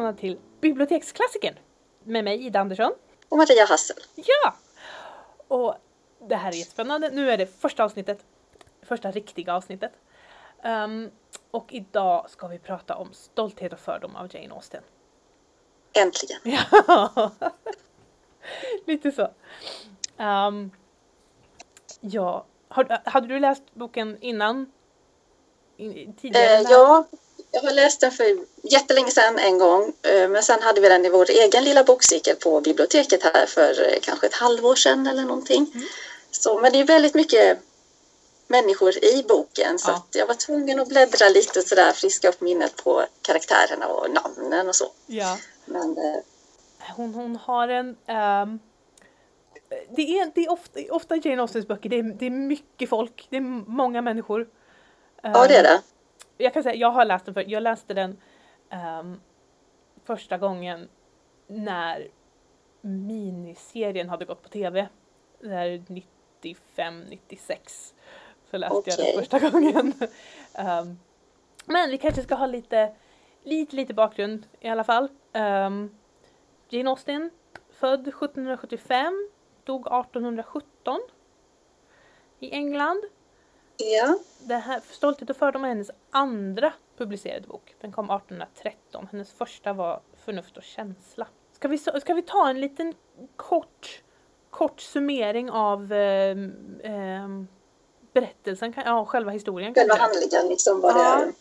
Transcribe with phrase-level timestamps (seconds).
[0.00, 1.54] välkomna till Biblioteksklassikern
[2.04, 2.92] med mig Ida Andersson.
[3.28, 3.96] Och Maria Hassel.
[4.14, 4.54] Ja!
[5.48, 5.74] Och
[6.28, 7.10] det här är jättespännande.
[7.10, 8.24] Nu är det första avsnittet,
[8.82, 9.92] första riktiga avsnittet.
[10.64, 11.10] Um,
[11.50, 14.82] och idag ska vi prata om Stolthet och fördom av Jane Austen.
[15.92, 16.40] Äntligen!
[16.86, 17.30] Ja,
[18.86, 19.28] lite så.
[20.22, 20.70] Um,
[22.00, 24.72] ja, har, hade du läst boken innan?
[25.76, 26.56] In, tidigare?
[26.56, 27.04] Eh, ja,
[27.52, 28.24] jag har läst den för
[28.62, 32.36] jättelänge sedan en gång, eh, men sen hade vi den i vår egen lilla bokcirkel
[32.36, 35.72] på biblioteket här för eh, kanske ett halvår sedan eller någonting.
[35.74, 35.86] Mm.
[36.30, 37.58] Så, men det är väldigt mycket
[38.46, 40.06] människor i boken så ja.
[40.12, 44.68] jag var tvungen att bläddra lite och sådär, friska upp minnet på karaktärerna och namnen
[44.68, 44.86] och så.
[45.06, 45.38] Ja.
[45.64, 46.22] Men, eh,
[46.96, 48.60] hon, hon har en um,
[49.96, 53.26] det är, det är ofta, ofta Jane Austens böcker, det är, det är mycket folk,
[53.30, 54.48] det är många människor.
[55.22, 55.80] Ja, det är det
[56.40, 58.16] jag kan säga, jag har läst den för, jag läste den
[59.00, 59.20] um,
[60.04, 60.88] första gången
[61.46, 62.08] när
[62.80, 64.88] miniserien hade gått på tv.
[65.40, 67.94] Där 95, 96.
[68.50, 68.94] Så läste okay.
[68.98, 69.92] jag den första gången.
[70.58, 70.98] um,
[71.64, 72.94] men vi kanske ska ha lite,
[73.42, 75.08] lite, lite bakgrund i alla fall.
[75.32, 75.96] Um,
[76.68, 77.30] Jane Austen,
[77.70, 79.28] född 1775,
[79.64, 81.00] dog 1817
[82.38, 83.04] i England.
[83.80, 84.18] Ja.
[84.38, 87.74] Det här, Stolthet och fördom är hennes andra publicerade bok.
[87.80, 89.08] Den kom 1813.
[89.12, 91.26] Hennes första var Förnuft och känsla.
[91.52, 92.94] Ska vi, ska vi ta en liten
[93.36, 94.02] kort,
[94.50, 96.36] kort summering av eh,
[96.82, 97.28] eh,
[98.12, 99.74] berättelsen, ja själva historien?
[99.74, 101.24] Själva handlingen, liksom vad, ja.
[101.26, 101.32] det,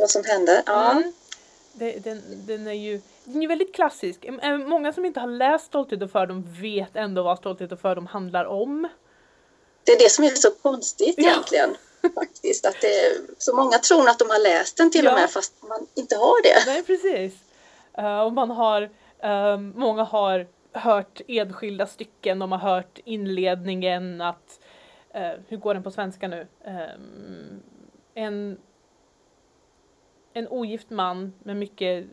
[0.00, 0.62] vad som hände.
[0.66, 0.90] Ja.
[0.90, 1.12] Mm.
[1.72, 4.26] Den, den, är ju, den är väldigt klassisk.
[4.66, 8.44] Många som inte har läst Stolthet och fördom vet ändå vad Stolthet och fördom handlar
[8.44, 8.88] om.
[9.88, 11.30] Det är det som är så konstigt ja.
[11.30, 11.76] egentligen.
[12.14, 15.10] Faktiskt, att det, så många tror att de har läst den till ja.
[15.10, 16.66] och med fast man inte har det.
[16.66, 17.40] Nej precis.
[17.98, 18.82] Uh, och man har,
[19.24, 24.60] uh, många har hört enskilda stycken, de har hört inledningen att,
[25.16, 26.46] uh, hur går den på svenska nu?
[26.64, 27.62] Um,
[28.14, 28.58] en,
[30.32, 32.06] en ogift man med mycket,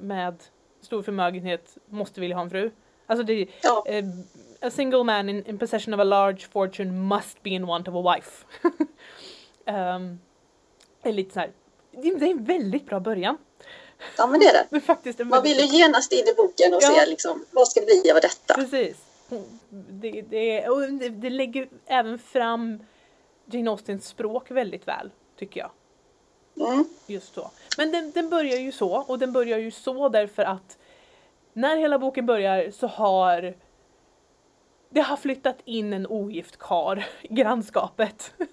[0.00, 0.42] med
[0.80, 2.70] stor förmögenhet måste vilja ha en fru.
[3.06, 3.84] Alltså det, ja.
[3.86, 4.04] Eh,
[4.62, 7.94] a single man in, in possession of a large fortune must be in want of
[7.94, 8.44] a wife.
[9.66, 10.20] um,
[11.02, 11.50] är lite så här,
[11.90, 13.38] det är en väldigt bra början.
[14.16, 14.66] Ja men det är det.
[14.70, 16.88] det är faktiskt en Man vill ju genast in i boken och ja.
[16.88, 18.54] se liksom, vad ska det bli av detta?
[18.54, 18.96] Precis.
[19.70, 22.84] Det, det, och det, det lägger även fram
[23.46, 25.70] Jane Austens språk väldigt väl, tycker jag.
[26.66, 26.84] Mm.
[27.06, 27.50] Just så.
[27.78, 30.78] Men den, den börjar ju så, och den börjar ju så därför att
[31.52, 33.54] när hela boken börjar så har
[34.92, 38.32] det har flyttat in en ogift kar i grannskapet.
[38.38, 38.46] uh,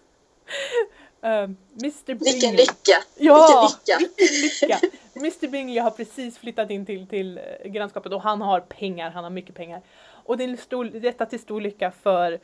[1.23, 2.05] Mr.
[2.05, 2.33] Bingley.
[2.33, 3.03] Vilken lycka!
[3.15, 4.79] Ja, vilken lycka!
[5.15, 9.23] Mr Bingley har precis flyttat in till, till uh, grannskapet och han har pengar, han
[9.23, 9.81] har mycket pengar.
[10.25, 12.39] Och det är stor, detta till stor lycka för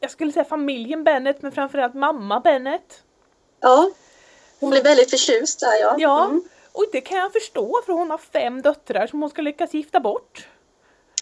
[0.00, 3.02] jag skulle säga familjen Bennet men framförallt mamma Bennet.
[3.60, 3.90] Ja,
[4.60, 5.96] hon blir väldigt förtjust där ja.
[5.98, 6.42] Ja, mm.
[6.72, 10.00] och det kan jag förstå för hon har fem döttrar som hon ska lyckas gifta
[10.00, 10.48] bort.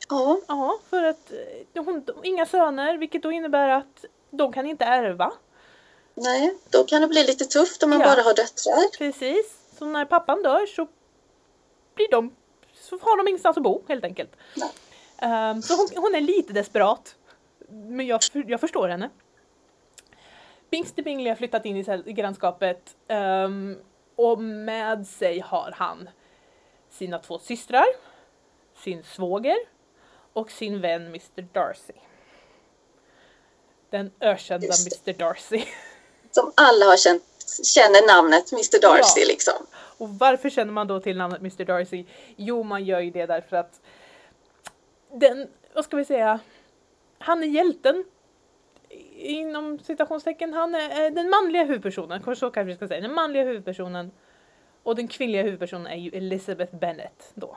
[0.08, 0.40] Ja.
[0.48, 1.32] Ja, för att
[1.74, 5.32] eh, hon inga söner vilket då innebär att de kan inte ärva.
[6.14, 8.06] Nej, då kan det bli lite tufft om man ja.
[8.06, 8.98] bara har döttrar.
[8.98, 10.88] Precis, så när pappan dör så
[11.94, 12.34] blir de,
[12.74, 14.30] så har de ingenstans att bo helt enkelt.
[15.22, 17.16] Um, så hon, hon, är lite desperat.
[17.68, 19.10] Men jag, jag förstår henne.
[20.70, 21.76] Bingster Bingley har flyttat in
[22.06, 23.78] i grannskapet um,
[24.16, 26.08] och med sig har han
[26.90, 27.86] sina två systrar,
[28.74, 29.56] sin svåger
[30.38, 31.92] och sin vän Mr Darcy.
[33.90, 35.64] Den ökända Mr Darcy.
[36.30, 37.22] Som alla har känt,
[37.64, 39.26] känner namnet Mr Darcy ja.
[39.28, 39.66] liksom.
[39.72, 42.04] Och varför känner man då till namnet Mr Darcy?
[42.36, 43.80] Jo, man gör ju det därför att
[45.12, 46.40] den, vad ska vi säga,
[47.18, 48.04] han är hjälten
[49.16, 54.10] inom citationstecken, han är den manliga huvudpersonen, så kanske vi ska säga, den manliga huvudpersonen
[54.82, 57.56] och den kvinnliga huvudpersonen är ju Elizabeth Bennet då.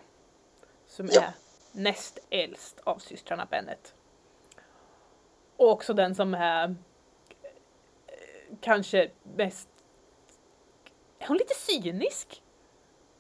[0.87, 1.21] Som ja.
[1.21, 1.31] är
[1.71, 3.93] näst äldst av systrarna Bennet.
[5.57, 6.73] Och också den som är eh,
[8.61, 9.67] kanske mest...
[11.19, 12.41] Är hon lite cynisk?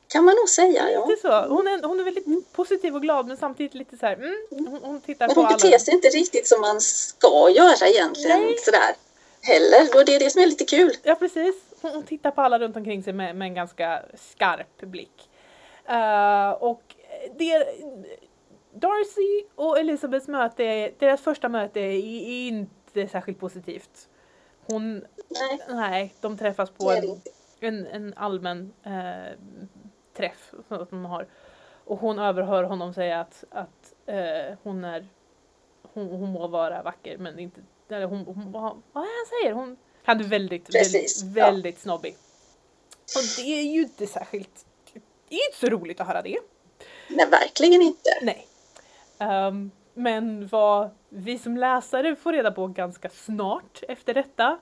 [0.07, 1.05] Kan man nog säga, ja.
[1.05, 1.47] Lite så.
[1.47, 2.43] Hon, är, hon är väldigt mm.
[2.51, 5.53] positiv och glad men samtidigt lite så här, mm, hon, hon tittar men på hon
[5.53, 8.57] beter sig inte riktigt som man ska göra egentligen Nej.
[8.57, 8.95] sådär
[9.41, 10.93] heller och det är det som är lite kul.
[11.03, 11.55] Ja precis.
[11.81, 15.29] Hon, hon tittar på alla runt omkring sig med, med en ganska skarp blick.
[15.89, 16.95] Uh, och
[17.37, 17.65] det,
[18.73, 21.99] Darcy och Elizabeths möte, deras första möte är
[22.47, 24.09] inte särskilt positivt.
[24.65, 24.93] Hon,
[25.29, 27.21] nej, nej de träffas på en,
[27.59, 29.37] en, en, allmän eh,
[30.13, 31.27] träff som de har.
[31.85, 35.07] Och hon överhör honom säga att, att eh, hon är
[35.93, 39.53] hon, hon må vara vacker men inte, eller hon, hon, vad är han säger?
[39.53, 42.15] Hon, han är väldigt, Precis, väldigt, väldigt snobbig.
[43.15, 44.65] Och det är ju inte särskilt,
[45.29, 46.39] det är inte så roligt att höra det.
[47.07, 48.09] Nej, verkligen inte.
[48.21, 48.47] Nej.
[49.21, 54.59] Um, men vad vi som läsare får reda på ganska snart efter detta,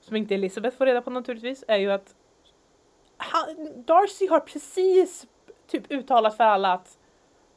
[0.00, 2.14] som inte Elisabeth får reda på naturligtvis, är ju att
[3.16, 3.44] han,
[3.86, 5.26] Darcy har precis
[5.66, 6.98] typ uttalat för alla att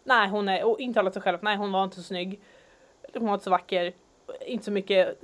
[0.04, 2.42] nej hon är, och intalat sig själv nej hon var inte så snygg,
[3.14, 3.94] hon var inte så vacker,
[4.46, 5.22] inte så mycket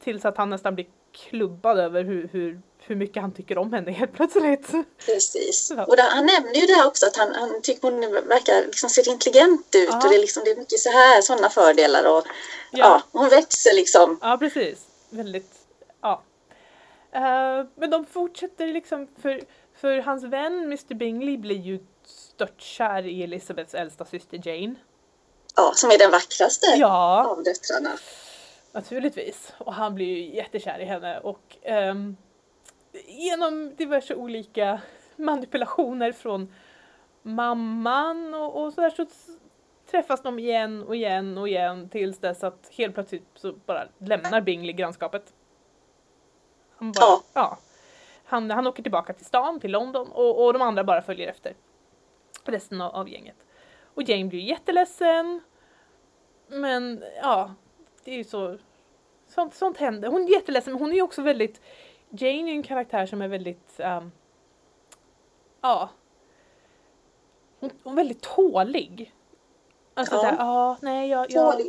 [0.00, 3.90] tills att han nästan blir klubbad över hur, hur, hur mycket han tycker om henne
[3.90, 4.68] helt plötsligt.
[5.06, 5.70] Precis.
[5.70, 8.90] Och där, han nämner ju det här också att han, han tycker hon verkar liksom
[8.90, 9.96] ser intelligent ut ja.
[9.96, 12.26] och det är, liksom, det är mycket så här sådana fördelar och
[12.70, 12.78] ja.
[12.78, 14.18] ja hon växer liksom.
[14.22, 14.78] Ja precis.
[15.10, 15.52] Väldigt,
[16.02, 16.22] ja.
[17.16, 19.40] Uh, men de fortsätter liksom för,
[19.80, 24.74] för hans vän Mr Bingley blir ju störtkär i Elizabeths äldsta syster Jane.
[25.56, 27.26] Ja, som är den vackraste ja.
[27.26, 27.98] av döttrarna.
[28.72, 29.52] Naturligtvis.
[29.58, 31.56] Och han blir ju jättekär i henne och
[31.90, 32.16] um,
[33.06, 34.80] genom diverse olika
[35.16, 36.54] manipulationer från
[37.22, 39.06] mamman och, och sådär så
[39.90, 44.40] träffas de igen och igen och igen tills dess att helt plötsligt så bara lämnar
[44.40, 45.34] Bingley grannskapet.
[46.76, 47.22] Han, bara, ja.
[47.32, 47.58] ja.
[48.24, 51.54] Han, han åker tillbaka till stan, till London och, och de andra bara följer efter
[52.44, 53.36] resten av, av gänget.
[53.94, 55.40] Och Jane blir jätteledsen.
[56.48, 57.54] Men ja,
[58.04, 58.58] det är ju så.
[59.28, 60.08] Sånt, sånt händer.
[60.08, 61.60] Hon är jätteledsen men hon är ju också väldigt
[62.10, 64.12] Jane är en karaktär som är väldigt um,
[65.60, 65.90] ja
[67.60, 69.12] hon, hon, är väldigt tålig.
[69.94, 70.20] Alltså ja.
[70.20, 71.60] såhär, ja nej jag, jag,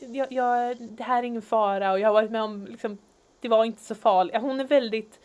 [0.00, 2.98] jag, jag, det här är ingen fara och jag har varit med om liksom,
[3.40, 4.36] det var inte så farligt.
[4.36, 5.20] Hon är väldigt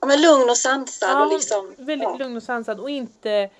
[0.00, 1.74] Ja men lugn och sansad ja, och liksom.
[1.78, 2.16] Väldigt ja.
[2.16, 3.50] lugn och sansad och inte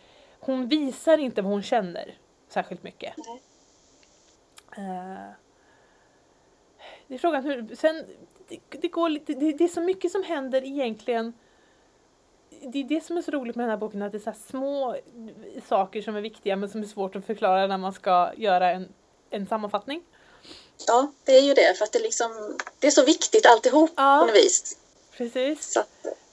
[0.40, 2.18] hon visar inte vad hon känner
[2.48, 3.18] särskilt mycket.
[4.78, 5.30] Uh,
[7.06, 8.04] det är frågan hur, sen
[8.48, 11.32] det, det går lite, det, det, är så mycket som händer egentligen.
[12.72, 14.40] Det är det som är så roligt med den här boken, att det är så
[14.48, 14.96] små
[15.68, 18.88] saker som är viktiga men som är svårt att förklara när man ska göra en,
[19.30, 20.02] en sammanfattning.
[20.86, 24.18] Ja, det är ju det, för att det, liksom, det är så viktigt alltihop ja,
[24.20, 24.78] på något vis.
[25.16, 25.76] Precis.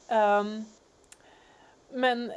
[0.09, 0.65] Um,
[1.89, 2.31] men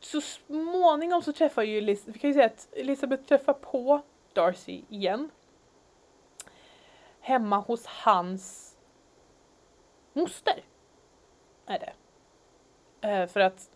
[0.00, 4.02] så småningom så träffar ju Elisabeth, vi kan ju säga att Elisabeth träffar på
[4.32, 5.30] Darcy igen.
[7.26, 8.76] Hemma hos hans
[10.12, 10.64] moster.
[11.66, 11.92] Är det.
[13.08, 13.70] Eh, för att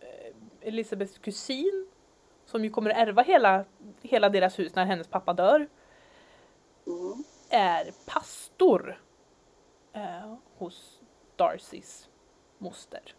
[0.00, 1.86] eh, Elisabeths kusin,
[2.46, 3.64] som ju kommer ärva hela,
[4.02, 5.68] hela deras hus när hennes pappa dör,
[6.86, 7.24] mm.
[7.50, 9.02] är pastor
[9.92, 11.00] eh, hos
[11.36, 12.08] Darcys
[12.58, 13.14] moster.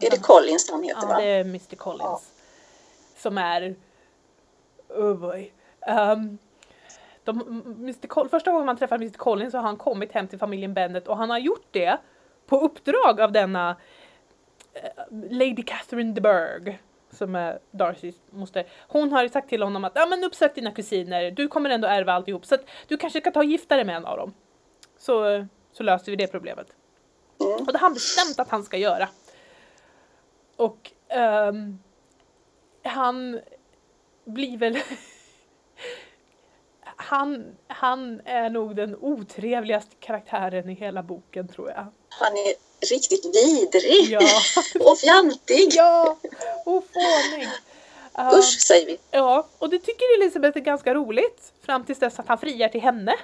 [0.00, 1.02] Är det Collins han heter?
[1.02, 1.20] Ja, va?
[1.20, 2.02] det är Mr Collins.
[2.06, 2.20] Ja.
[3.16, 3.76] Som är...
[4.88, 5.52] Oh boy.
[5.88, 6.38] Um,
[7.24, 8.06] de, Mr.
[8.06, 11.08] Col första gången man träffar Mr Collins så har han kommit hem till familjen Bennet
[11.08, 11.96] och han har gjort det
[12.46, 16.76] på uppdrag av denna uh, Lady Catherine de Burgh
[17.10, 18.66] som är Darcys moster.
[18.88, 22.12] Hon har sagt till honom att ja, men uppsök dina kusiner, du kommer ändå ärva
[22.12, 24.34] alltihop så att du kanske ska ta och gifta dig med en av dem.
[24.98, 26.66] Så, så löser vi det problemet.
[27.40, 27.52] Mm.
[27.52, 29.08] Och det har han bestämt att han ska göra.
[30.56, 30.92] Och
[31.48, 31.78] um,
[32.82, 33.40] han
[34.24, 34.78] blir väl
[37.04, 41.86] han, han är nog den otrevligaste karaktären i hela boken tror jag.
[42.08, 42.54] Han är
[42.90, 44.40] riktigt vidrig ja.
[44.90, 45.68] och fjantig.
[45.70, 46.18] Ja,
[46.64, 47.48] och fånig.
[48.18, 48.98] Uh, Usch säger vi.
[49.10, 52.80] Ja, och det tycker Elisabeth är ganska roligt fram tills dess att han friar till
[52.80, 53.14] henne.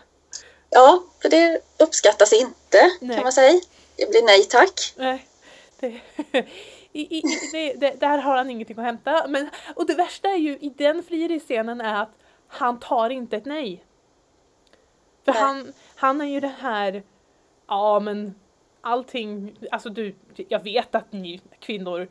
[0.71, 3.17] Ja, för det uppskattas inte nej.
[3.17, 3.61] kan man säga.
[3.97, 4.95] Det blir nej tack.
[4.97, 5.27] Nej.
[5.81, 5.87] Det,
[6.93, 7.23] i, i,
[7.53, 9.27] det, det, där har han ingenting att hämta.
[9.29, 12.13] Men, och det värsta är ju i den frieri-scenen är att
[12.51, 13.85] han tar inte ett nej.
[15.25, 17.03] För han, han är ju det här,
[17.69, 18.35] ja men
[18.81, 22.09] allting, alltså du, jag vet att ni kvinnor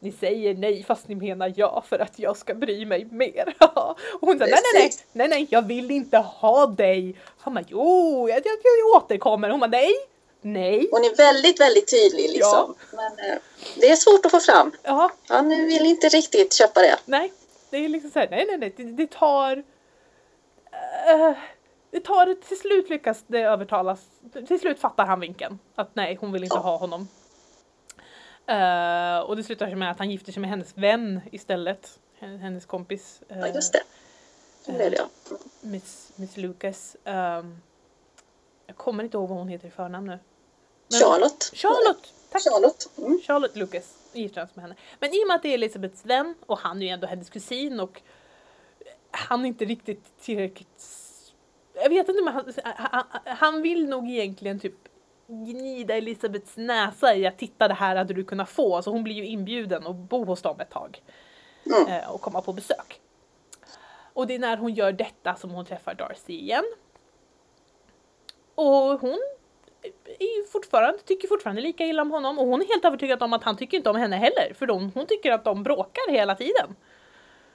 [0.00, 3.54] ni säger nej fast ni menar ja för att jag ska bry mig mer.
[3.74, 7.16] och hon säger nej, nej, nej, nej, nej, jag vill inte ha dig.
[7.38, 9.50] Han bara jo, jag, jag, jag återkommer.
[9.50, 9.94] Hon bara nej,
[10.40, 10.88] Nej.
[10.90, 12.74] Hon är väldigt, väldigt tydlig liksom.
[12.92, 12.96] Ja.
[12.96, 13.38] Men eh,
[13.76, 14.72] det är svårt att få fram.
[14.82, 15.10] Ja.
[15.28, 16.96] Han vill inte riktigt köpa det.
[17.04, 17.32] Nej,
[17.70, 19.56] det är liksom så här, nej, nej, nej, det, det tar...
[19.56, 21.32] Uh,
[21.90, 25.58] det tar, till slut lyckas det övertalas, till slut fattar han vinken.
[25.74, 27.08] Att nej, hon vill inte ha honom.
[28.50, 31.98] Uh, och det slutar med att han gifter sig med hennes vän istället.
[32.20, 33.22] Hennes kompis.
[33.30, 33.82] Uh, ja, just det.
[34.72, 35.36] Blev det ja.
[35.60, 36.96] Miss, Miss Lucas.
[37.04, 37.60] Um,
[38.66, 40.18] jag kommer inte ihåg vad hon heter i förnamn nu.
[40.90, 41.50] Men Charlotte.
[41.54, 42.12] Charlotte!
[42.30, 42.42] Tack!
[42.42, 42.88] Charlotte.
[42.98, 43.20] Mm.
[43.26, 43.97] Charlotte Lucas.
[44.12, 44.74] Gifta sig med henne.
[45.00, 47.30] Men i och med att det är Elisabeths vän och han är ju ändå hennes
[47.30, 48.02] kusin och
[49.10, 50.84] han är inte riktigt tillräckligt
[51.74, 54.88] jag vet inte men han, han, han vill nog egentligen typ
[55.26, 58.82] gnida Elisabeths näsa i att titta det här hade du kunnat få.
[58.82, 61.02] Så hon blir ju inbjuden att bo hos dem ett tag.
[61.66, 62.10] Mm.
[62.10, 63.00] Och komma på besök.
[64.12, 66.64] Och det är när hon gör detta som hon träffar Darcy igen.
[68.54, 69.18] Och hon
[70.18, 73.44] är fortfarande, tycker fortfarande lika illa om honom och hon är helt övertygad om att
[73.44, 76.76] han tycker inte om henne heller för de, hon tycker att de bråkar hela tiden.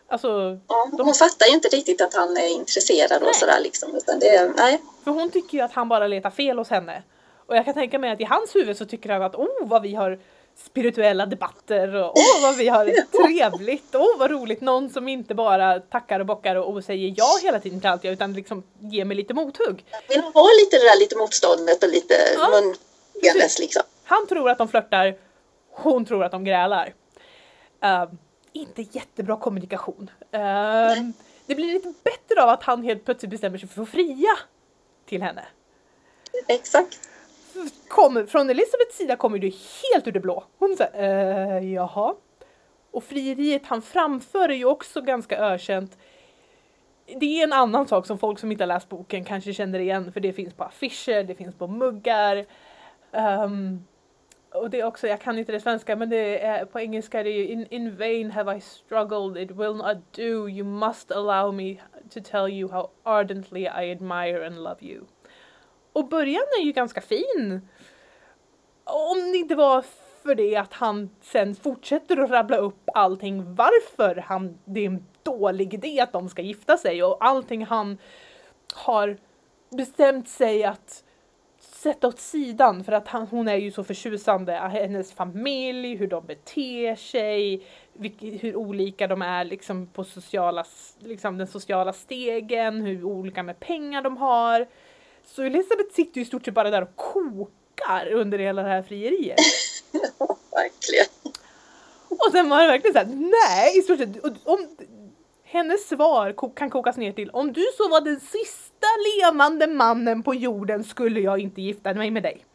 [0.07, 1.03] Alltså, ja, de...
[1.03, 3.29] Hon fattar ju inte riktigt att han är intresserad nej.
[3.29, 3.95] och sådär liksom.
[3.95, 4.81] Utan det, nej.
[5.03, 7.03] För hon tycker ju att han bara letar fel hos henne.
[7.45, 9.81] Och jag kan tänka mig att i hans huvud så tycker han att oh vad
[9.81, 10.19] vi har
[10.55, 12.85] spirituella debatter och åh vad vi har
[13.25, 17.37] trevligt, åh vad roligt, någon som inte bara tackar och bockar och, och säger ja
[17.43, 19.85] hela tiden till allt jag utan liksom ger mig lite mothugg.
[20.09, 23.83] Vill ha lite det där lite motståndet och lite ja, mungandes liksom.
[24.03, 25.17] Han tror att de flörtar,
[25.71, 26.93] hon tror att de grälar.
[27.85, 28.13] Uh,
[28.53, 30.09] inte jättebra kommunikation.
[30.33, 30.39] Uh,
[31.45, 34.37] det blir lite bättre av att han helt plötsligt bestämmer sig för att fria
[35.05, 35.45] till henne.
[36.47, 36.99] Exakt
[37.87, 40.43] kom, från Elisabeths sida kommer det helt ur det blå.
[40.57, 42.15] Hon sa eh, jaha.
[42.91, 45.97] Och frieriet han framför är ju också ganska ökänt.
[47.19, 50.11] Det är en annan sak som folk som inte har läst boken kanske känner igen
[50.11, 52.45] för det finns på affischer, det finns på muggar.
[53.11, 53.85] Um,
[54.53, 57.23] och det är också, jag kan inte det svenska men det är, på engelska är
[57.23, 61.53] det ju in, in vain have I struggled, it will not do, you must allow
[61.53, 61.75] me
[62.09, 65.05] to tell you how ardently I admire and love you.
[65.93, 67.61] Och början är ju ganska fin.
[68.83, 69.83] Om det inte var
[70.23, 75.05] för det att han sen fortsätter att rabbla upp allting varför han, det är en
[75.23, 77.97] dålig idé att de ska gifta sig och allting han
[78.73, 79.17] har
[79.69, 81.03] bestämt sig att
[81.59, 86.25] sätta åt sidan för att han, hon är ju så förtjusande, hennes familj, hur de
[86.25, 87.65] beter sig,
[88.19, 90.65] hur olika de är liksom på sociala,
[90.99, 94.67] liksom den sociala stegen, hur olika med pengar de har.
[95.25, 98.81] Så Elisabeth sitter ju i stort sett bara där och kokar under hela det här
[98.81, 99.39] frieriet.
[100.51, 101.05] verkligen.
[102.09, 104.09] Och sen var det verkligen såhär, nej, i stort sett,
[104.43, 104.67] om,
[105.43, 108.87] hennes svar kan kokas ner till om du så var den sista
[109.17, 112.45] levande mannen på jorden skulle jag inte gifta mig med dig.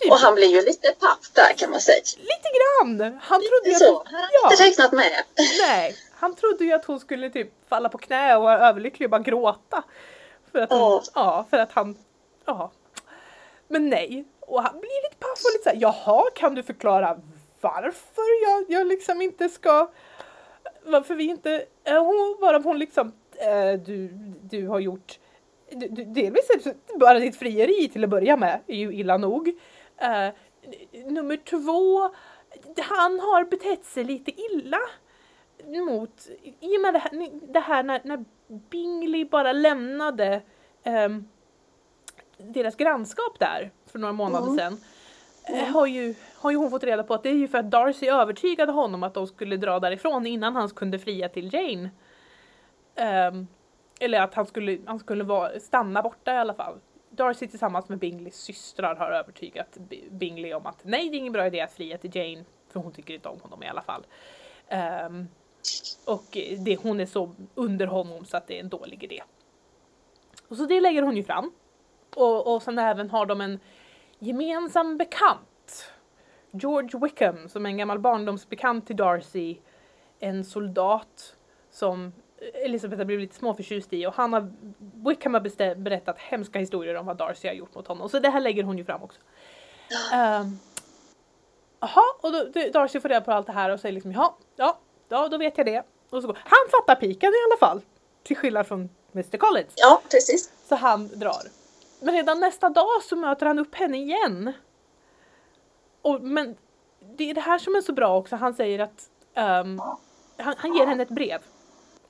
[0.00, 0.12] Typ.
[0.12, 2.02] Och han blir ju lite papp där kan man säga.
[2.16, 3.18] Lite grann!
[3.22, 4.00] Han lite trodde så.
[4.00, 4.50] Att, han har ja.
[4.50, 5.24] inte räknat med.
[5.60, 9.10] Nej, han trodde ju att hon skulle typ falla på knä och vara överlycklig och
[9.10, 9.82] bara gråta.
[10.52, 11.96] För att, hon, ja, för att han,
[12.44, 12.70] ja.
[13.68, 14.24] Men nej.
[14.40, 17.20] Och han blir lite paff och lite såhär, jaha, kan du förklara
[17.60, 19.90] varför jag, jag liksom inte ska,
[20.84, 24.08] varför vi inte, hon, bara hon liksom, äh, du,
[24.42, 25.18] du har gjort,
[25.70, 26.48] du, du, delvis
[27.00, 29.48] bara ditt frieri till att börja med är ju illa nog.
[29.48, 30.28] Uh,
[31.06, 32.14] nummer två,
[32.82, 34.78] han har betett sig lite illa
[35.66, 36.28] mot,
[36.60, 40.42] i och med det här, det här när, när Bingley bara lämnade
[40.84, 41.28] um,
[42.38, 44.58] deras grannskap där för några månader mm.
[44.58, 44.80] sedan
[45.46, 45.74] mm.
[45.74, 48.06] har, ju, har ju hon fått reda på att det är ju för att Darcy
[48.06, 51.90] övertygade honom att de skulle dra därifrån innan han kunde fria till Jane.
[53.30, 53.48] Um,
[54.00, 56.78] eller att han skulle, han skulle vara, stanna borta i alla fall.
[57.10, 59.78] Darcy tillsammans med Bingleys systrar har övertygat
[60.10, 62.92] Bingley om att nej, det är ingen bra idé att fria till Jane för hon
[62.92, 64.06] tycker inte om honom i alla fall.
[65.06, 65.28] Um,
[66.04, 69.22] och det, hon är så under honom så att det är en dålig idé.
[70.48, 71.52] Och så det lägger hon ju fram.
[72.16, 73.60] Och, och sen även har de en
[74.18, 75.92] gemensam bekant.
[76.50, 79.56] George Wickham som är en gammal barndomsbekant till Darcy.
[80.18, 81.36] En soldat
[81.70, 82.12] som
[82.54, 84.52] Elisabeth har blivit lite småförtjust i och han har,
[85.08, 88.08] Wickham har berättat hemska historier om vad Darcy har gjort mot honom.
[88.08, 89.20] Så det här lägger hon ju fram också.
[90.14, 90.58] Um,
[91.80, 94.78] Jaha, och då, Darcy får reda på allt det här och säger liksom ja, ja,
[95.12, 95.82] ja då vet jag det.
[96.10, 96.38] Och så går.
[96.44, 97.80] Han fattar piken i alla fall.
[98.22, 99.72] Till skillnad från Mr Collins.
[99.76, 100.52] Ja, precis.
[100.68, 101.42] Så han drar.
[102.00, 104.52] Men redan nästa dag så möter han upp henne igen.
[106.02, 106.56] Och, men
[107.16, 108.36] det är det här som är så bra också.
[108.36, 109.08] Han säger att
[109.64, 109.82] um,
[110.36, 111.42] han, han ger henne ett brev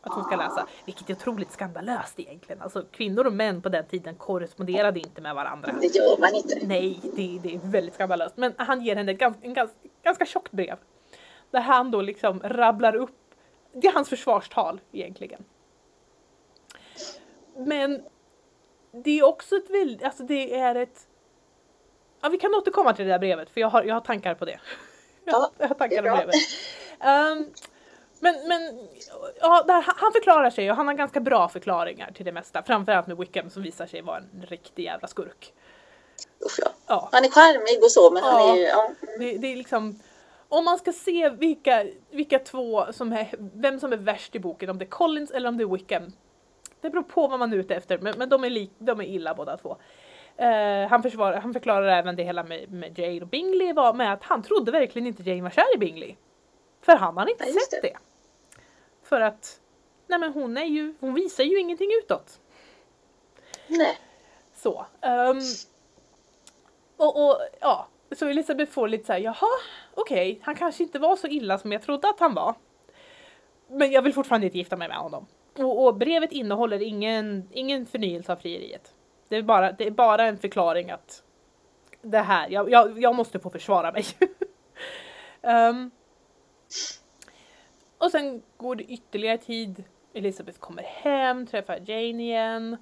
[0.03, 0.67] att hon ska läsa.
[0.85, 2.63] Vilket är otroligt skandalöst egentligen.
[2.63, 5.75] Alltså kvinnor och män på den tiden korresponderade inte med varandra.
[5.81, 6.67] Det gör man inte.
[6.67, 8.37] Nej, det, det är väldigt skandalöst.
[8.37, 10.77] Men han ger henne ett ganska, en ganska, ganska tjockt brev.
[11.53, 13.35] Där han då liksom rabblar upp,
[13.73, 15.45] det är hans försvarstal egentligen.
[17.57, 18.03] Men
[18.93, 21.07] det är också ett väldigt, alltså det är ett
[22.21, 24.45] Ja, vi kan återkomma till det där brevet för jag har, jag har tankar på
[24.45, 24.61] det.
[25.25, 26.35] Ja, jag har tankar om brevet.
[27.01, 27.55] Um,
[28.21, 28.89] men, men
[29.41, 32.63] ja, där, han förklarar sig och han har ganska bra förklaringar till det mesta.
[32.63, 35.53] Framförallt med Wickham som visar sig vara en riktig jävla skurk.
[36.47, 36.71] Usch ja.
[36.87, 37.09] ja.
[37.13, 38.31] Han är charmig och så men ja.
[38.31, 38.63] han är ju...
[38.63, 38.91] Ja.
[39.19, 40.01] Det, det, är liksom...
[40.53, 44.71] Om man ska se vilka, vilka två som är, vem som är värst i boken,
[44.71, 46.13] om det är Collins eller om det är Wickham.
[46.81, 49.05] Det beror på vad man är ute efter, men, men de, är li, de är
[49.05, 49.77] illa båda två.
[50.41, 54.13] Uh, han, försvarar, han förklarar även det hela med, med Jane och Bingley var med
[54.13, 56.15] att han trodde verkligen inte Jane var kär i Bingley.
[56.81, 57.89] För han har inte ja, sett det.
[57.89, 57.97] det.
[59.03, 59.61] För att,
[60.07, 62.41] nej men hon är ju, hon visar ju ingenting utåt.
[63.67, 63.99] Nej.
[64.55, 64.87] Så.
[65.01, 65.41] Um,
[66.97, 69.49] och, och ja, så Elisabeth får lite såhär, jaha,
[69.95, 72.55] okej, okay, han kanske inte var så illa som jag trodde att han var.
[73.69, 75.27] Men jag vill fortfarande inte gifta mig med honom.
[75.59, 78.95] Och, och brevet innehåller ingen, ingen förnyelse av frieriet.
[79.29, 81.23] Det är, bara, det är bara en förklaring att
[82.03, 84.05] det här, jag, jag, jag måste få försvara mig.
[85.71, 85.91] um,
[87.99, 89.85] och sen går det ytterligare tid.
[90.15, 92.77] Elisabeth kommer hem, träffar Jane igen.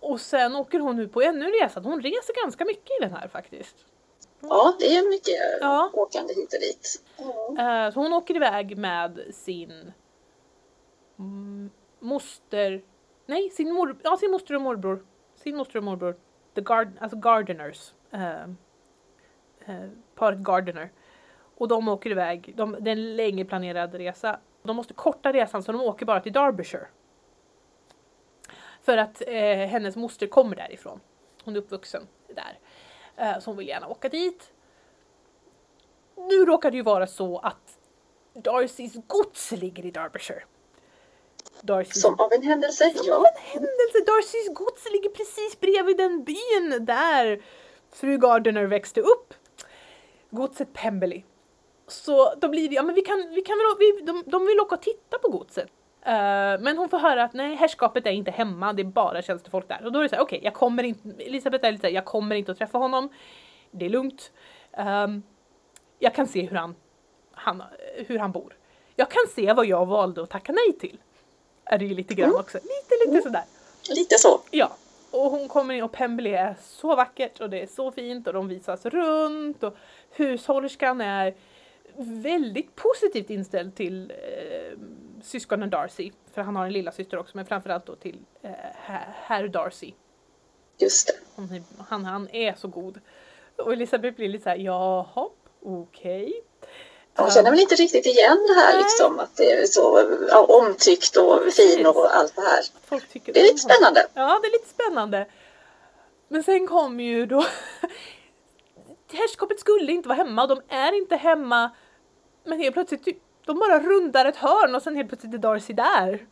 [0.00, 1.80] Och sen åker hon ut på ännu en resa.
[1.80, 3.87] Hon reser ganska mycket i den här faktiskt.
[4.40, 5.90] Ja, det är mycket ja.
[5.94, 7.02] åkande hit och dit.
[7.18, 7.92] Mm.
[7.92, 9.92] Så hon åker iväg med sin
[12.00, 12.82] moster,
[13.26, 15.06] nej sin, mor, ja, sin moster och morbror.
[15.34, 16.16] Sin moster och morbror.
[16.54, 17.92] The Gard, alltså Gardeners.
[18.14, 18.48] Uh,
[19.68, 20.92] uh, paret Gardener.
[21.56, 24.40] Och de åker iväg, de, det är en länge planerad resa.
[24.62, 26.86] De måste korta resan så de åker bara till Derbyshire.
[28.82, 31.00] För att eh, hennes moster kommer därifrån.
[31.44, 32.58] Hon är uppvuxen där.
[33.18, 34.52] Eh, så hon vill gärna åka dit.
[36.16, 37.78] Nu råkar det ju vara så att
[38.34, 40.42] Darcys gods ligger i Derbyshire.
[41.62, 41.92] Darcy's...
[41.92, 43.16] Som av en händelse, Som ja.
[43.16, 43.98] av en händelse!
[44.06, 47.42] Darcys gods ligger precis bredvid den byn där
[47.92, 49.34] fru Gardiner växte upp.
[50.30, 51.22] Godset Pemberley.
[51.86, 54.60] Så då blir det, ja men vi kan, vi kan väl, vi, de, de vill
[54.60, 55.70] åka och titta på godset.
[56.06, 59.68] Uh, men hon får höra att nej, herrskapet är inte hemma, det är bara tjänstefolk
[59.68, 59.84] där.
[59.84, 62.04] Och då är det såhär, okej, okay, jag kommer inte, Elisabeth är lite såhär, jag
[62.04, 63.08] kommer inte att träffa honom.
[63.70, 64.32] Det är lugnt.
[64.78, 65.22] Um,
[65.98, 66.74] jag kan se hur han,
[67.32, 67.62] han,
[68.06, 68.56] hur han bor.
[68.96, 70.98] Jag kan se vad jag valde att tacka nej till.
[71.64, 72.40] Är det ju lite grann mm.
[72.40, 72.58] också.
[72.58, 73.22] Lite, lite mm.
[73.22, 73.44] sådär.
[73.90, 74.40] Lite så.
[74.50, 74.76] Ja.
[75.10, 78.32] Och hon kommer in och Pemberley är så vackert och det är så fint och
[78.32, 79.76] de visas runt och
[80.10, 81.34] hushållerskan är
[81.96, 84.78] väldigt positivt inställd till eh,
[85.22, 86.10] syskonen Darcy.
[86.34, 88.50] För han har en lilla syster också men framförallt då till eh,
[89.14, 89.92] herr Darcy.
[90.78, 91.42] Just det.
[91.88, 93.00] Han, han, är så god.
[93.56, 95.28] Och Elisabeth blir lite såhär, jaha,
[95.62, 96.22] okej.
[96.22, 96.32] Okay.
[97.16, 101.16] Jag känner mig inte riktigt igen det här liksom, att det är så ja, omtyckt
[101.16, 102.64] och fin och allt det här.
[103.24, 104.06] det är lite spännande.
[104.14, 105.26] Ja, det är lite spännande.
[106.28, 107.44] Men sen kommer ju då
[109.12, 111.70] Herrskapet skulle inte vara hemma de är inte hemma.
[112.44, 115.72] Men helt plötsligt, typ, de bara rundar ett hörn och sen helt plötsligt är Darcy
[115.72, 116.26] där.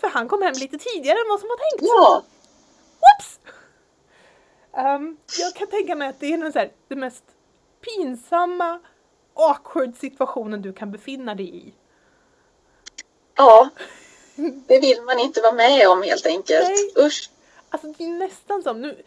[0.00, 1.82] För han kom hem lite tidigare än vad som var tänkt.
[1.82, 2.22] Ja.
[3.00, 3.40] Whoops!
[4.72, 7.24] Um, jag kan tänka mig att det är den så här, det mest
[7.80, 8.80] pinsamma
[9.34, 11.74] awkward situationen du kan befinna dig i.
[13.36, 13.68] Ja,
[14.66, 16.68] det vill man inte vara med om helt enkelt.
[16.68, 17.06] Nej.
[17.06, 17.30] Usch.
[17.70, 19.02] Alltså det är nästan som, nu,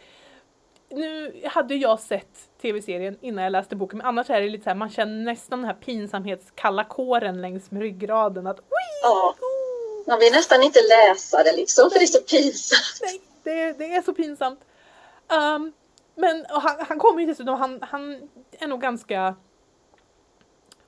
[0.94, 4.70] nu hade jag sett tv-serien innan jag läste boken men annars är det lite så
[4.70, 8.60] här, man känner nästan den här pinsamhetskalla kåren längs med ryggraden att
[9.02, 9.34] Ja,
[10.06, 13.00] man vill nästan inte läsa det liksom för det är så pinsamt.
[13.02, 14.60] Nej, det, det är så pinsamt.
[15.28, 15.72] Um,
[16.14, 19.34] men han, han kommer ju dessutom, han, han är nog ganska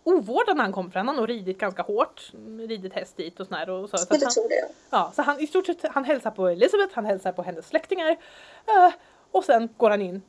[0.05, 3.47] ovårdad när han kom för han har nog ridit ganska hårt, ridit häst dit och
[3.47, 3.71] sådär.
[3.71, 4.69] Och så, så han, det.
[4.91, 8.11] Ja, så han i stort sett, han hälsar på Elisabeth, han hälsar på hennes släktingar
[8.11, 8.95] uh,
[9.37, 10.23] och sen går han in.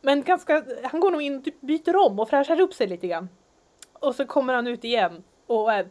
[0.00, 3.06] Men ganska, han går nog in och typ byter om och fräschar upp sig lite
[3.06, 3.28] grann.
[3.92, 5.90] Och så kommer han ut igen och är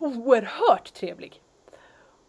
[0.00, 1.42] oerhört trevlig.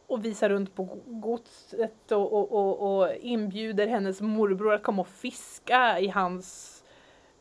[0.07, 5.07] Och visar runt på godset och, och, och, och inbjuder hennes morbror att komma och
[5.07, 6.69] fiska i hans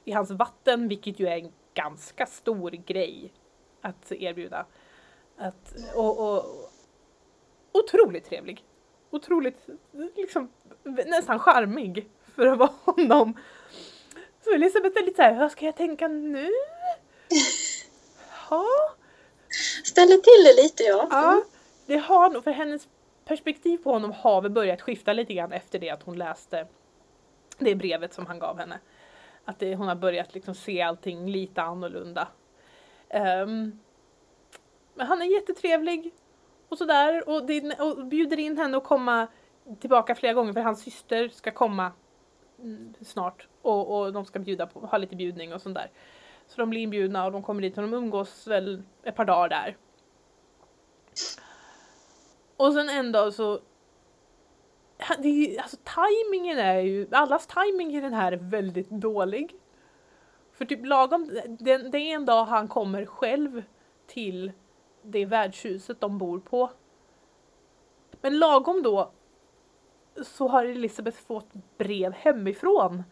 [0.04, 3.32] i hans vatten, vilket ju är en ganska stor grej
[3.80, 4.66] att erbjuda.
[5.36, 6.44] Att, och, och,
[7.72, 8.64] otroligt trevlig.
[9.12, 9.68] Otroligt,
[10.16, 10.48] liksom
[11.06, 13.38] nästan charmig för att vara honom.
[14.44, 16.50] Så Elisabeth är lite såhär, vad ska jag tänka nu?
[18.50, 18.66] Ja.
[19.84, 21.08] Ställer till det lite ja.
[21.10, 21.42] Ja,
[21.86, 22.88] det har nog, för hennes
[23.24, 26.66] perspektiv på honom har väl börjat skifta lite grann efter det att hon läste
[27.58, 28.78] det brevet som han gav henne.
[29.44, 32.28] Att det, hon har börjat liksom se allting lite annorlunda.
[33.10, 33.80] Um,
[34.94, 36.12] men han är jättetrevlig
[36.72, 39.26] och sådär och, din, och bjuder in henne att komma
[39.80, 41.92] tillbaka flera gånger för hans syster ska komma
[42.58, 45.90] mm, snart och, och de ska bjuda på, ha lite bjudning och sånt där.
[46.46, 49.48] Så de blir inbjudna och de kommer dit och de umgås väl ett par dagar
[49.48, 49.76] där.
[52.56, 53.60] Och sen en dag så
[55.18, 59.54] det är, alltså tajmingen är ju, allas timing i den här är väldigt dålig.
[60.52, 63.62] För typ lagom, det, det är en dag han kommer själv
[64.06, 64.52] till
[65.02, 66.70] det värdshuset de bor på.
[68.20, 69.10] Men lagom då
[70.24, 73.04] så har Elisabeth fått brev hemifrån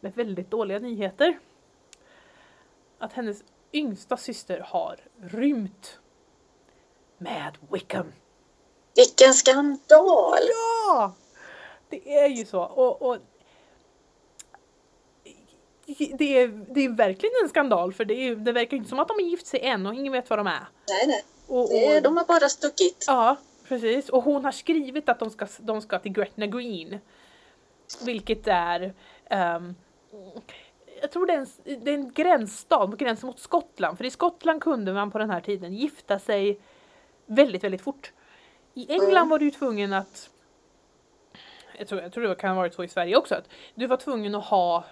[0.00, 1.38] med väldigt dåliga nyheter.
[2.98, 6.00] Att hennes yngsta syster har rymt.
[7.18, 8.12] Med Wickham.
[8.96, 10.38] Vilken skandal!
[10.50, 11.12] Ja!
[11.88, 12.62] Det är ju så.
[12.62, 13.16] Och, och
[16.18, 19.08] det, är, det är verkligen en skandal för det, är, det verkar inte som att
[19.08, 20.68] de är gift sig än och ingen vet vad de är.
[20.88, 21.24] Nej, nej.
[21.48, 23.04] Och, och, de har bara stuckit.
[23.06, 23.36] Ja,
[23.68, 24.08] precis.
[24.08, 26.98] Och hon har skrivit att de ska, de ska till Gretna Green.
[28.04, 28.94] Vilket är
[29.30, 29.74] um,
[31.00, 31.46] jag tror det är, en,
[31.84, 33.98] det är en gränsstad på gränsen mot Skottland.
[33.98, 36.60] För i Skottland kunde man på den här tiden gifta sig
[37.26, 38.12] väldigt, väldigt fort.
[38.74, 39.28] I England mm.
[39.28, 40.30] var du tvungen att
[41.78, 43.96] jag tror, jag tror det kan ha varit så i Sverige också, att du var
[43.96, 44.84] tvungen att ha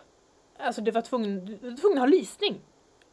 [0.58, 2.60] Alltså du var tvungen, du var tvungen att ha lysning.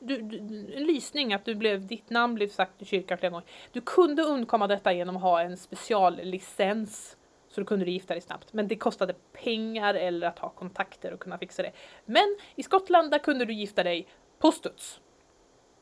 [0.05, 0.37] Du, du,
[0.75, 3.47] en lysning, att du blev, ditt namn blev sagt i kyrkan flera gånger.
[3.71, 7.17] Du kunde undkomma detta genom att ha en speciallicens
[7.53, 8.53] så då kunde du gifta dig snabbt.
[8.53, 11.71] Men det kostade pengar eller att ha kontakter och kunna fixa det.
[12.05, 14.07] Men i Skottland där kunde du gifta dig
[14.39, 14.99] på studs.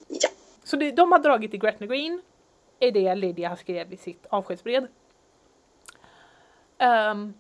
[0.08, 0.30] Ja.
[0.64, 2.22] Så det, de har dragit i Gretna Green,
[2.80, 4.84] är det Lydia har skrivit i sitt avskedsbrev.
[6.80, 7.34] Um,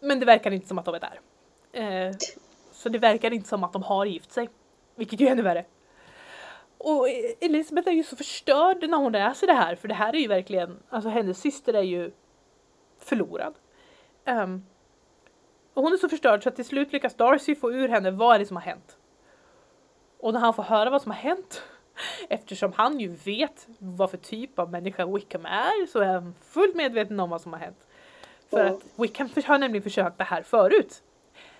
[0.00, 1.20] men det verkar inte som att de är där.
[2.08, 2.16] Uh,
[2.72, 4.48] så det verkar inte som att de har gift sig.
[4.94, 5.64] Vilket ju är ännu värre.
[6.82, 7.08] Och
[7.40, 10.28] Elisabeth är ju så förstörd när hon läser det här för det här är ju
[10.28, 12.10] verkligen, alltså hennes syster är ju
[12.98, 13.54] förlorad.
[14.26, 14.66] Um,
[15.74, 18.34] och hon är så förstörd så att till slut lyckas Darcy få ur henne vad
[18.34, 18.98] är det som har hänt.
[20.18, 21.62] Och när han får höra vad som har hänt,
[22.28, 26.74] eftersom han ju vet vad för typ av människa Wickham är, så är han fullt
[26.74, 27.88] medveten om vad som har hänt.
[28.50, 31.02] För att Wickham har nämligen försökt det här förut.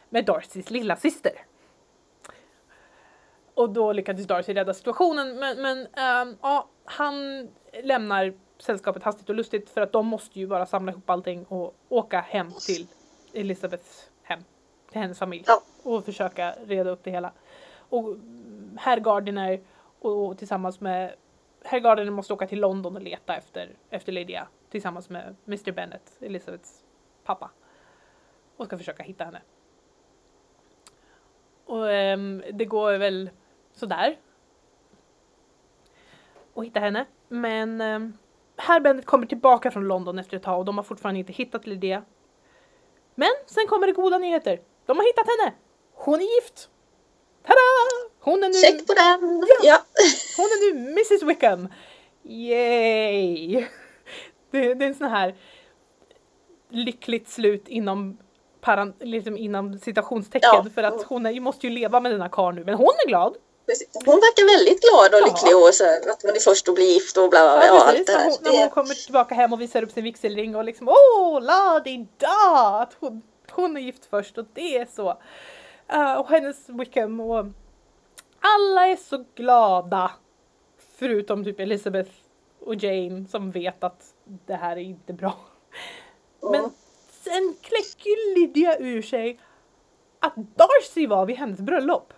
[0.09, 1.33] Med Darcys lilla syster.
[3.61, 7.49] Och då lyckades Darcy rädda situationen men, men ähm, ja, han
[7.83, 11.75] lämnar sällskapet hastigt och lustigt för att de måste ju bara samla ihop allting och
[11.89, 12.87] åka hem till
[13.33, 14.41] Elisabeths hem,
[14.91, 15.63] till hennes familj ja.
[15.83, 17.33] och försöka reda upp det hela.
[17.77, 18.17] Och
[18.77, 19.61] herr Gardiner
[20.01, 21.15] och, och tillsammans med
[21.65, 26.17] herr Gardiner måste åka till London och leta efter, efter Lydia tillsammans med Mr Bennet,
[26.21, 26.85] Elisabeths
[27.25, 27.51] pappa.
[28.57, 29.41] Och ska försöka hitta henne.
[31.65, 33.31] Och um, det går väl
[33.75, 34.19] sådär.
[36.55, 37.07] Och hitta henne.
[37.29, 38.19] Men um,
[38.57, 41.67] herr Bennet kommer tillbaka från London efter ett tag och de har fortfarande inte hittat
[41.67, 42.05] Lydia.
[43.15, 44.61] Men sen kommer det goda nyheter.
[44.87, 45.55] De har hittat henne!
[45.93, 46.71] Hon är gift!
[47.43, 47.57] Tada!
[48.21, 48.55] Hon är nu...
[48.55, 49.47] Check på den!
[49.49, 49.57] Ja.
[49.63, 49.79] ja.
[50.37, 51.69] Hon är nu Mrs Wickham!
[52.23, 53.67] Yay!
[54.51, 55.35] Det, det är en sån här
[56.69, 58.19] lyckligt slut inom
[58.61, 60.67] paran, liksom inom citationstecken ja.
[60.75, 63.37] för att hon är, måste ju leva med denna karl nu men hon är glad.
[63.95, 67.17] Hon verkar väldigt glad och lycklig och så, att hon är först att bli gift
[67.17, 67.67] och bla bla bla.
[67.67, 68.25] Ja, allt det här.
[68.25, 71.81] Hon, när hon kommer tillbaka hem och visar upp sin vigselring och liksom åh la
[71.85, 72.81] di da!
[72.83, 75.09] Att hon, hon är gift först och det är så.
[75.93, 77.47] Uh, och hennes Wickham och
[78.41, 80.11] alla är så glada.
[80.99, 82.11] Förutom typ Elizabeth
[82.61, 85.37] och Jane som vet att det här är inte bra.
[86.43, 86.71] Men
[87.25, 89.41] sen kläcker Lydia ur sig
[90.21, 92.13] att Darcy var vid hennes bröllop.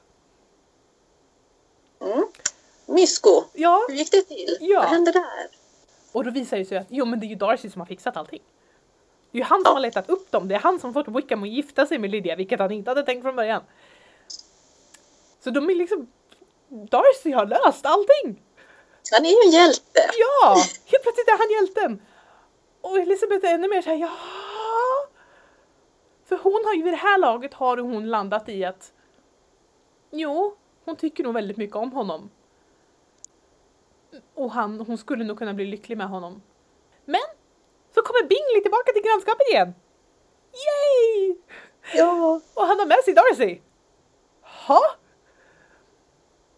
[2.03, 2.27] Mm.
[2.87, 3.85] Mysko, ja.
[3.89, 4.57] hur gick det till?
[4.61, 4.81] Ja.
[4.81, 5.49] Vad hände där?
[6.13, 8.17] Och då visar det sig att jo men det är ju Darcy som har fixat
[8.17, 8.43] allting.
[9.31, 9.73] Det är ju han som ja.
[9.73, 12.37] har letat upp dem, det är han som fått Wickham att gifta sig med Lydia,
[12.37, 13.63] vilket han inte hade tänkt från början.
[15.45, 16.13] Så de är liksom,
[16.69, 18.43] Darcy har löst allting!
[19.13, 20.01] Han är ju en hjälte!
[20.19, 20.57] Ja!
[20.87, 22.03] Helt plötsligt är han hjälten!
[22.81, 24.11] Och Elisabeth är ännu mer såhär, ja
[26.33, 28.93] för hon har ju vid det här laget har hon landat i att
[30.11, 32.31] jo, hon tycker nog väldigt mycket om honom.
[34.35, 36.43] Och han, hon skulle nog kunna bli lycklig med honom.
[37.05, 37.21] Men
[37.95, 39.75] så kommer Bingley tillbaka till grannskapet igen.
[40.53, 41.37] Yay!
[41.95, 42.41] Ja.
[42.55, 43.61] Och han har med sig Darcy.
[44.67, 44.81] Ha?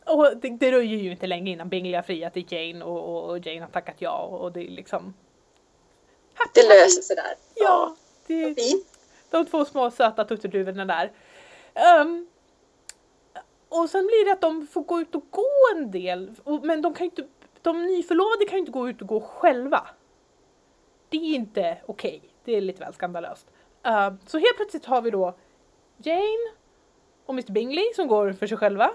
[0.06, 3.46] Och det, det röjer ju inte länge innan Bingley har friat till Jane och, och,
[3.46, 5.14] Jane har tackat ja och, det är liksom...
[6.34, 7.34] Happy, det löser sig där.
[7.54, 7.96] Ja.
[8.26, 8.94] Det, fint
[9.34, 11.12] de två små söta tutturduvorna där.
[12.00, 12.28] Um,
[13.76, 16.94] och sen blir det att de får gå ut och gå en del, men de
[16.94, 17.26] kan inte,
[17.62, 19.86] de nyförlovade kan ju inte gå ut och gå själva.
[21.08, 22.30] Det är inte okej, okay.
[22.44, 23.46] det är lite väl skandalöst.
[23.86, 25.34] Uh, så helt plötsligt har vi då
[25.96, 26.52] Jane
[27.26, 28.90] och Mr Bingley som går för sig själva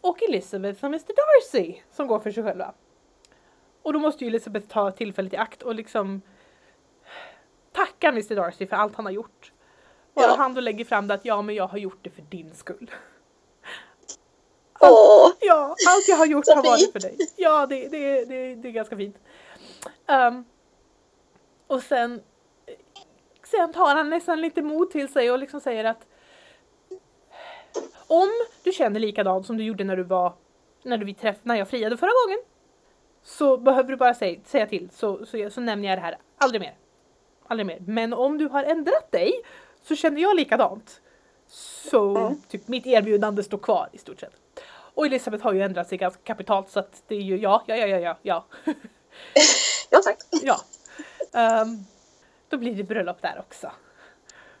[0.00, 2.74] och Elizabeth och Mr Darcy som går för sig själva.
[3.82, 6.22] Och då måste ju Elizabeth ta tillfället i akt och liksom
[7.72, 9.52] tacka Mr Darcy för allt han har gjort.
[10.14, 10.34] Och Ja.
[10.38, 12.90] han då lägger fram det att ja men jag har gjort det för din skull.
[14.82, 17.16] Åh, Ja, allt jag har gjort har varit för dig.
[17.36, 19.16] Ja, det, det, det, det är ganska fint.
[20.06, 20.44] Ehm,
[21.66, 22.20] och sen,
[23.50, 26.06] sen tar han nästan lite mod till sig och liksom säger att
[28.06, 28.28] om
[28.62, 30.32] du känner likadant som du gjorde när du var
[30.82, 32.38] när du träff, när jag friade förra gången
[33.22, 36.60] så behöver du bara säga, säga till så, så, så nämner jag det här aldrig
[36.60, 36.74] mer.
[37.46, 37.78] Aldrig mer.
[37.86, 39.32] Men om du har ändrat dig
[39.82, 41.00] så känner jag likadant.
[41.46, 42.40] Så Mm.
[42.48, 44.34] typ mitt erbjudande står kvar i stort sett.
[44.94, 47.76] Och Elisabeth har ju ändrat sig ganska kapitalt så att det är ju ja, ja,
[47.76, 48.44] ja, ja, ja, ja.
[49.90, 50.18] ja tack.
[50.42, 50.60] ja.
[51.32, 51.84] Ehm,
[52.48, 53.72] då blir det bröllop där också.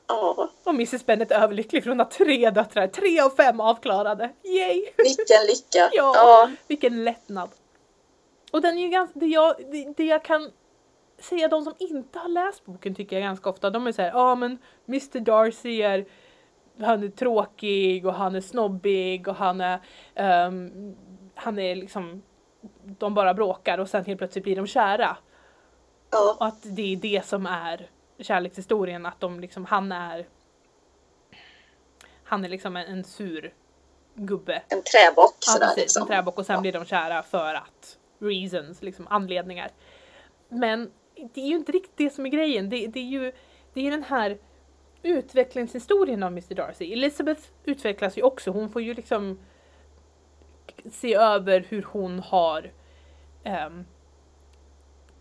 [0.06, 4.30] Ja, Och Mrs Bennet är överlycklig för hon har tre döttrar, tre av fem avklarade.
[4.42, 4.86] Yay!
[4.96, 5.90] vilken lycka.
[5.92, 6.12] Ja.
[6.14, 7.50] Ja, Vilken lättnad.
[8.50, 10.50] Och den är ju ganska, det jag, det, det jag kan
[11.18, 14.32] säga, de som inte har läst boken tycker jag ganska ofta, de är såhär, ja
[14.32, 16.04] ah, men Mr Darcy är,
[16.82, 19.80] han är tråkig och han är snobbig och han är,
[20.14, 20.96] ehm,
[21.34, 22.22] han är liksom,
[22.98, 25.16] de bara bråkar och sen helt plötsligt blir de kära.
[26.10, 30.26] ja, Och att det är det som är kärlekshistorien, att de liksom, han är
[32.24, 33.52] han är liksom en, en sur
[34.14, 34.62] gubbe.
[34.68, 36.06] en träbock Ja, sådär precis, en liksom.
[36.06, 36.60] träbock och sen Ja.
[36.60, 39.70] blir de kära för att reasons, liksom anledningar.
[40.48, 40.90] Men
[41.34, 42.70] det är ju inte riktigt det som är grejen.
[42.70, 43.32] Det, det är ju
[43.74, 44.38] det är den här
[45.02, 46.92] utvecklingshistorien av Mr Darcy.
[46.92, 48.50] Elizabeth utvecklas ju också.
[48.50, 49.38] Hon får ju liksom
[50.90, 52.72] se över hur hon har
[53.44, 53.84] ehm,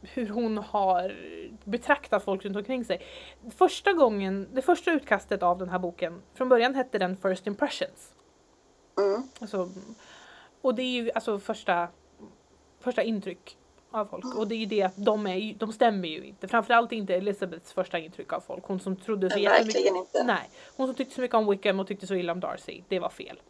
[0.02, 1.16] hur hon har
[1.64, 3.02] betraktat folk runt omkring sig.
[3.56, 8.14] Första gången, det första utkastet av den här boken, från början hette den First Impressions.
[8.98, 9.24] Mm.
[9.40, 9.70] Alltså,
[10.62, 11.88] och det är ju alltså första,
[12.80, 13.58] första intryck
[13.92, 14.36] av folk.
[14.38, 16.48] Och det är ju det att de, är, ju- de stämmer ju inte.
[16.48, 18.64] Framförallt inte Elizabeths första intryck av folk.
[18.66, 19.86] Hon som trodde så jättemycket.
[19.96, 20.24] inte.
[20.24, 22.82] Nej, hon som tyckte så mycket om Wickham och tyckte så illa om Darcy.
[22.88, 23.42] Det var fel.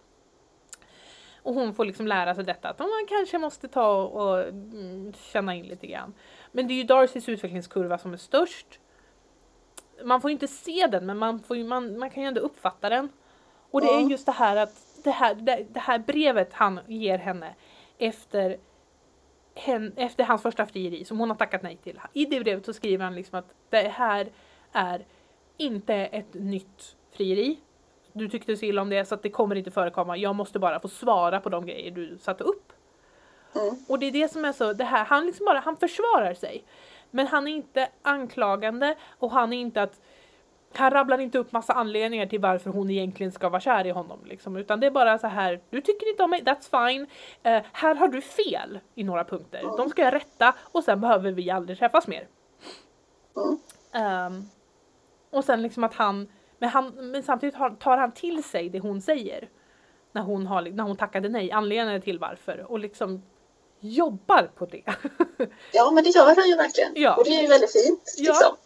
[1.44, 5.56] Och hon får liksom lära sig detta att man kanske måste ta och mm, känna
[5.56, 6.14] in lite grann.
[6.52, 8.80] Men det är ju Darcys utvecklingskurva som är störst.
[10.04, 12.42] Man får ju inte se den men man, får ju, man, man kan ju ändå
[12.42, 13.10] uppfatta den.
[13.72, 14.74] Och det är just det här att
[15.04, 17.56] det här, det, det här brevet han ger henne
[17.98, 18.58] efter,
[19.56, 22.00] hen, efter hans första frieri som hon har tackat nej till.
[22.14, 24.28] I det brevet så skriver han liksom att det här
[24.72, 25.06] är
[25.58, 27.60] inte ett nytt frieri.
[28.14, 30.18] Du tyckte så illa om det så att det kommer inte förekomma.
[30.18, 32.74] Jag måste bara få svara på de grejer du satte upp.
[33.56, 33.76] Mm.
[33.88, 36.64] Och det är det som är så, det här, han liksom bara, han försvarar sig.
[37.12, 40.02] Men han är inte anklagande och han är inte att
[40.74, 44.20] han rabblar inte upp massa anledningar till varför hon egentligen ska vara kär i honom.
[44.26, 47.08] Liksom, utan det är bara så här, du tycker inte om mig, that's fine.
[47.44, 49.62] Eh, här har du fel i några punkter.
[49.78, 52.28] De ska jag rätta och sen behöver vi aldrig träffas mer.
[53.94, 54.50] Ehm,
[55.30, 59.02] och sen liksom att han, men, han, men samtidigt tar han till sig det hon
[59.02, 59.50] säger.
[60.12, 62.72] När hon, har, när hon tackade nej, anledningen till varför.
[62.72, 63.22] Och liksom
[63.80, 64.84] jobbar på det.
[65.74, 66.92] Ja, men det gör han ju verkligen.
[66.96, 67.16] Ja.
[67.16, 68.16] Och det är ju väldigt fint.
[68.18, 68.58] Ja.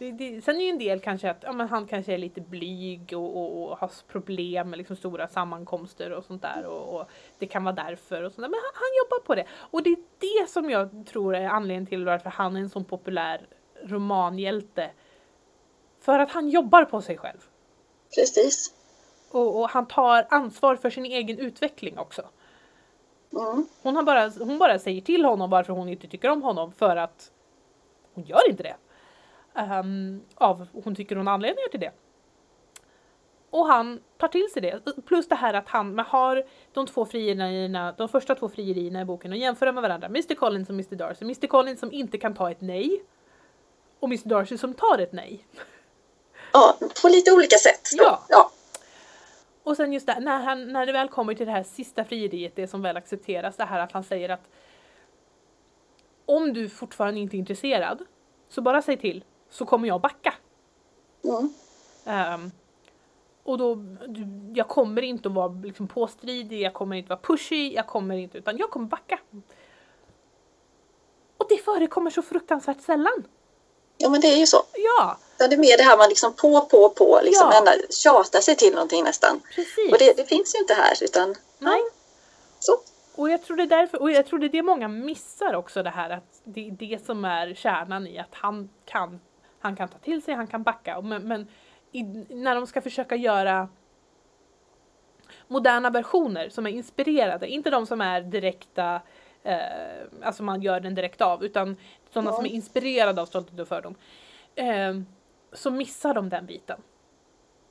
[0.00, 2.40] Det, det, sen är ju en del kanske att ja, men han kanske är lite
[2.40, 7.10] blyg och, och, och har problem med liksom stora sammankomster och sånt där och, och
[7.38, 8.48] det kan vara därför och sånt där.
[8.48, 9.46] Men han, han jobbar på det.
[9.70, 12.84] Och det är det som jag tror är anledningen till varför han är en sån
[12.84, 13.46] populär
[13.84, 14.90] romanhjälte.
[16.00, 17.38] För att han jobbar på sig själv.
[18.14, 18.74] Precis.
[19.30, 22.22] Och, och han tar ansvar för sin egen utveckling också.
[23.32, 23.66] Mm.
[23.82, 26.96] Hon, har bara, hon bara säger till honom varför hon inte tycker om honom för
[26.96, 27.32] att
[28.14, 28.76] hon gör inte det.
[29.54, 31.92] Ehm, av, hon tycker hon har anledningar till det.
[33.50, 34.80] Och han tar till sig det.
[35.06, 39.32] Plus det här att han har de två frierierna, de första två frierierna i boken
[39.32, 40.06] och jämför med varandra.
[40.06, 41.24] Mr Collins och Mr Darcy.
[41.24, 43.02] Mr Collins som inte kan ta ett nej.
[44.00, 45.46] Och Mr Darcy som tar ett nej.
[46.52, 47.88] Ja, på lite olika sätt.
[47.92, 48.22] Ja.
[48.28, 48.50] ja.
[49.62, 52.56] Och sen just det, när, han, när det väl kommer till det här sista frieriet,
[52.56, 54.48] det som väl accepteras, det här att han säger att
[56.26, 58.04] om du fortfarande inte är intresserad,
[58.48, 60.34] så bara säg till, så kommer jag backa.
[61.24, 61.52] Mm.
[62.04, 62.50] Ehm,
[63.42, 63.78] och då,
[64.54, 68.38] jag kommer inte att vara liksom påstridig, jag kommer inte vara pushy, jag kommer inte,
[68.38, 69.18] utan jag kommer backa.
[71.36, 73.24] Och det förekommer så fruktansvärt sällan.
[73.96, 74.62] ja, men det är ju så.
[74.74, 77.58] Ja, Utan Det är mer det här man liksom på, på, på, liksom Ja.
[77.58, 79.40] ända, tjatar sig till någonting nästan.
[79.54, 79.92] precis.
[79.92, 81.80] Och det, det finns ju inte här, utan Nej.
[82.58, 82.72] så.
[83.14, 85.82] Och jag tror det är därför, och jag tror det är det många missar också
[85.82, 89.20] det här att det är det som är kärnan i att han kan,
[89.60, 91.00] han kan ta till sig, han kan backa.
[91.00, 91.46] Men, men
[91.92, 93.68] i, när de ska försöka göra
[95.48, 99.00] moderna versioner som är inspirerade, inte de som är direkta,
[99.42, 99.58] eh,
[100.22, 101.76] alltså man gör den direkt av, utan
[102.12, 102.36] sådana Ja.
[102.36, 103.94] som är inspirerade av Stolthet och fördom.
[104.54, 105.00] Eh,
[105.52, 106.80] så missar de den biten.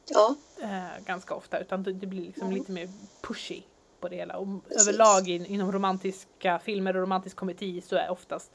[0.10, 0.36] Ja.
[0.62, 2.58] Eh, ganska ofta utan det, det blir liksom Mm.
[2.58, 2.90] lite mer
[3.22, 3.62] pushy
[4.00, 4.38] på det hela.
[4.38, 4.88] Och Precis.
[4.88, 8.52] överlag in, inom romantiska filmer och romantisk komedi så är oftast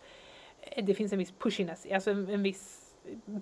[0.61, 2.84] eh, det finns en viss pushiness, alltså en, en viss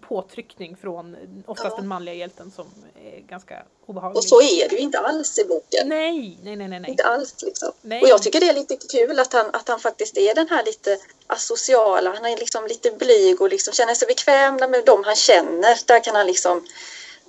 [0.09, 1.77] påtryckning från oftast Ja.
[1.77, 2.67] den manliga hjälten som
[3.05, 4.17] är ganska obehaglig.
[4.17, 5.89] Och så är det ju inte alls i boken.
[5.89, 6.91] Nej, nej, nej, nej.
[6.91, 7.73] Inte alls liksom.
[7.81, 8.03] Nej.
[8.03, 10.65] Och jag tycker det är lite kul att han, att han faktiskt är den här
[10.65, 12.15] lite asociala.
[12.15, 15.87] Han är liksom lite blyg och liksom känner sig bekväm med dem han känner.
[15.87, 16.67] Där kan han liksom...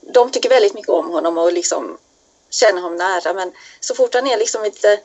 [0.02, 1.98] De tycker väldigt mycket om honom och liksom
[2.50, 3.34] känner honom nära.
[3.34, 5.00] Men så fort han är liksom lite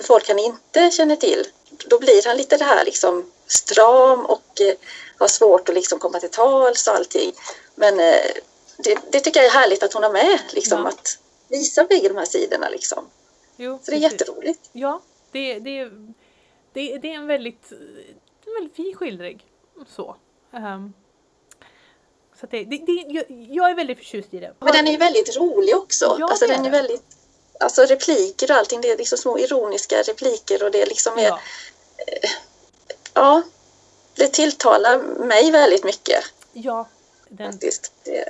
[0.00, 1.46] folk han inte känner till,
[1.86, 4.74] då blir han lite det här liksom stram och eh,
[5.22, 7.32] har svårt att liksom komma till tals och allting.
[7.74, 8.14] Men eh,
[8.78, 10.88] det, det tycker jag är härligt att hon har med, liksom Ja.
[10.88, 13.06] att visa bägge de här sidorna liksom.
[13.56, 14.20] Jo, Så det är precis.
[14.20, 14.70] jätteroligt.
[14.72, 15.00] Ja,
[15.32, 15.84] det, det,
[16.72, 17.72] det, det är en väldigt,
[18.46, 19.44] en väldigt fin skildring.
[19.96, 20.16] Så.
[20.52, 20.92] Ehm,
[22.40, 24.54] så det, det, det, jag, är väldigt förtjust i det.
[24.58, 26.16] Men den är ju väldigt rolig också.
[26.20, 27.02] Ja, alltså den är väldigt...
[27.60, 31.22] Alltså repliker och allting, det är liksom små ironiska repliker och det liksom är...
[31.22, 31.38] Ja,
[33.14, 33.42] Ja,
[34.14, 36.88] det tilltalar mig väldigt mycket ja
[37.28, 37.92] den, faktiskt.
[38.04, 38.24] Det,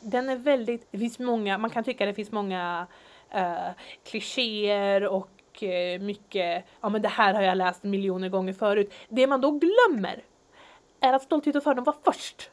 [0.00, 2.86] den är väldigt, det finns många, man kan tycka det finns många
[3.34, 3.70] uh,
[4.04, 8.92] klichéer och eh, mycket, ja men det här har jag läst miljoner gånger förut.
[9.08, 10.22] Det man då glömmer
[11.00, 12.50] är att Stolthet och fördom var först.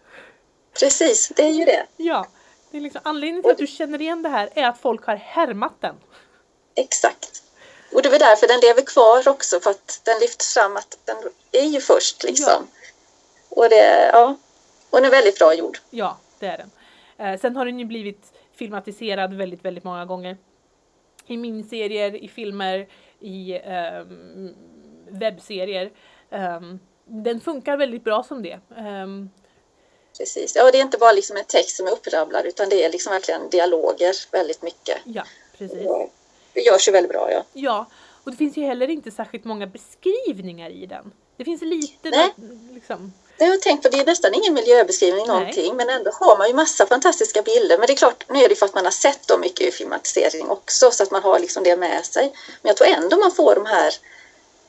[0.79, 1.85] precis, det är ju det.
[1.97, 2.27] Ja,
[2.71, 5.15] det är liksom anledningen till att du känner igen det här är att folk har
[5.15, 5.95] härmat den.
[6.75, 7.44] Exakt.
[7.95, 10.97] Och det är väl därför den lever kvar också, för att den lyfts fram att
[11.05, 11.15] den
[11.51, 12.67] är ju först liksom.
[13.49, 14.35] Och det, ja.
[14.89, 15.77] Och den är väldigt bra gjord.
[15.89, 16.71] Ja, det är den.
[17.17, 20.37] Eh, sen har den ju blivit filmatiserad väldigt, väldigt många gånger.
[21.25, 22.87] I miniserier, i filmer,
[23.19, 24.55] i ehm,
[25.09, 25.91] webbserier.
[26.31, 28.59] Ehm, den funkar väldigt bra som det.
[28.77, 29.29] Ehm,
[30.17, 30.55] Precis.
[30.55, 33.11] Ja, det är inte bara liksom en text som är upprabblad, utan det är liksom
[33.11, 34.97] verkligen dialoger väldigt mycket.
[35.05, 35.23] ja,
[35.57, 35.87] precis.
[35.87, 36.09] Och
[36.55, 37.43] Det görs ju väldigt bra, ja.
[37.53, 37.85] Ja,
[38.23, 41.11] och det finns ju heller inte särskilt många beskrivningar i den.
[41.37, 42.33] Det finns lite, Nej.
[42.73, 45.39] liksom, Det har jag tänkt på, det är nästan ingen miljöbeskrivning Nej.
[45.39, 47.77] någonting, men ändå har man ju massa fantastiska bilder.
[47.77, 49.71] Men det är klart, nu är det för att man har sett dem mycket i
[49.71, 52.33] filmatisering också, så att man har liksom det med sig.
[52.61, 53.93] Men jag tror ändå man får de här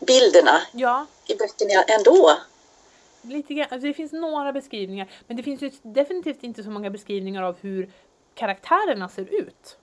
[0.01, 2.33] bilderna ja, i böckerna ändå.
[3.23, 3.67] lite grann.
[3.71, 7.57] Alltså det finns några beskrivningar, men det finns ju definitivt inte så många beskrivningar av
[7.61, 7.91] hur
[8.35, 9.77] karaktärerna ser ut.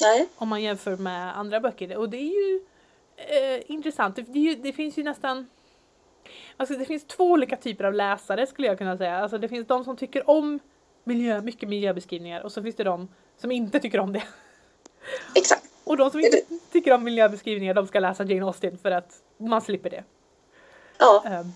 [0.00, 1.96] Nej, Om man jämför med andra böcker.
[1.96, 2.60] Och det är ju
[3.16, 4.16] eh, intressant.
[4.16, 5.48] Det, det, det finns ju nästan
[6.56, 9.18] Alltså det finns två olika typer av läsare skulle jag kunna säga.
[9.18, 10.58] Alltså det finns de som tycker om
[11.04, 14.22] miljö, mycket miljöbeskrivningar och så finns det de som inte tycker om det.
[15.34, 15.64] exakt.
[15.84, 19.62] Och de som inte tycker om miljöbeskrivningar de ska läsa Jane Austen för att man
[19.62, 20.04] slipper det.
[20.98, 21.52] Ja, Um,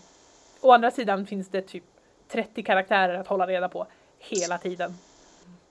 [0.61, 1.85] å andra sidan finns det typ
[2.29, 3.87] 30 karaktärer att hålla reda på
[4.19, 4.95] hela tiden.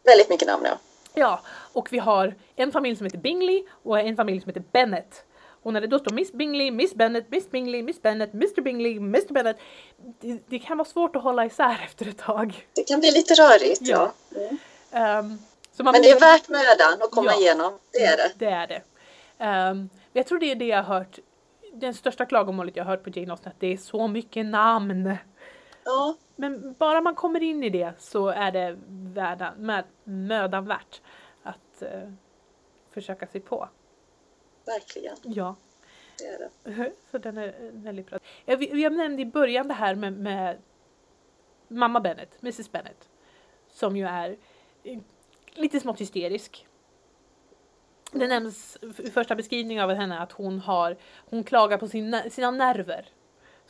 [0.03, 0.77] väldigt mycket namn, ja.
[1.13, 1.41] Ja,
[1.73, 5.25] och vi har en familj som heter Bingley och en familj som heter Bennet.
[5.63, 8.97] Och när det då står Miss Bingley, Miss Bennet, Miss Bingley, Miss Bennet, Mr Bingley,
[8.97, 9.57] Mr Bennet.
[10.21, 12.67] Det, det kan vara svårt att hålla isär efter ett tag.
[12.75, 14.13] Det kan bli lite rörigt, Ja.
[14.35, 15.37] Mm.
[15.79, 17.39] Man Men det är värt mödan att komma Ja.
[17.39, 18.31] igenom, det är det.
[18.37, 18.81] Det är det.
[19.37, 21.19] Ehm, jag tror det är det jag har hört.
[21.73, 25.15] Den största klagomålet jag har hört på Jane Austen, att det är så mycket namn.
[25.85, 31.01] Ja, Men bara man kommer in i det så är det värda, med, mödan värt
[31.43, 32.09] att eh,
[32.89, 33.69] försöka sig på.
[34.65, 35.17] verkligen.
[35.23, 35.55] Ja.
[36.17, 36.91] Det är det.
[37.11, 38.19] Så den är eh, väldigt bra.
[38.45, 40.57] Jag, jag nämnde i början det här med, med
[41.67, 43.09] mamma Bennet, Mrs Bennet.
[43.69, 44.37] Som ju är
[44.83, 44.99] eh,
[45.53, 46.67] lite smått hysterisk.
[48.11, 50.97] Det nämns i första beskrivningen av henne att hon har,
[51.29, 53.09] hon klagar på sin, sina nerver.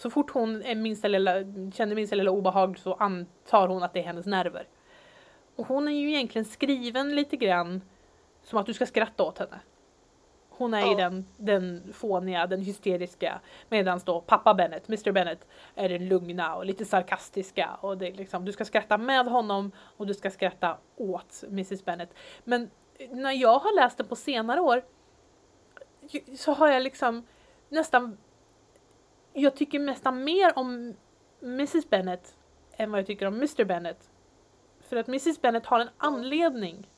[0.03, 1.33] Så fort hon är minsta lilla,
[1.73, 4.67] känner minsta lilla obehag så antar hon att det är hennes nerver.
[5.55, 7.81] Och hon är ju egentligen skriven lite grann
[8.41, 9.59] som att du ska skratta åt henne.
[10.49, 10.97] Hon är ju Ja.
[10.97, 13.39] den, den fåniga, den hysteriska.
[13.69, 17.69] Medan då pappa Bennet, Mr Bennet, är den lugna och lite sarkastiska.
[17.81, 21.85] Och det är liksom, du ska skratta med honom och du ska skratta åt Mrs
[21.85, 22.13] Bennet.
[22.43, 22.69] Men
[23.09, 24.83] när jag har läst den på senare år
[26.37, 27.25] så har jag liksom
[27.69, 28.17] nästan
[29.34, 30.93] jag tycker nästan mer om
[31.41, 32.36] Mrs Bennet
[32.77, 34.09] än vad jag tycker om Mr Bennet.
[34.79, 36.89] För att Mrs Bennet har en anledning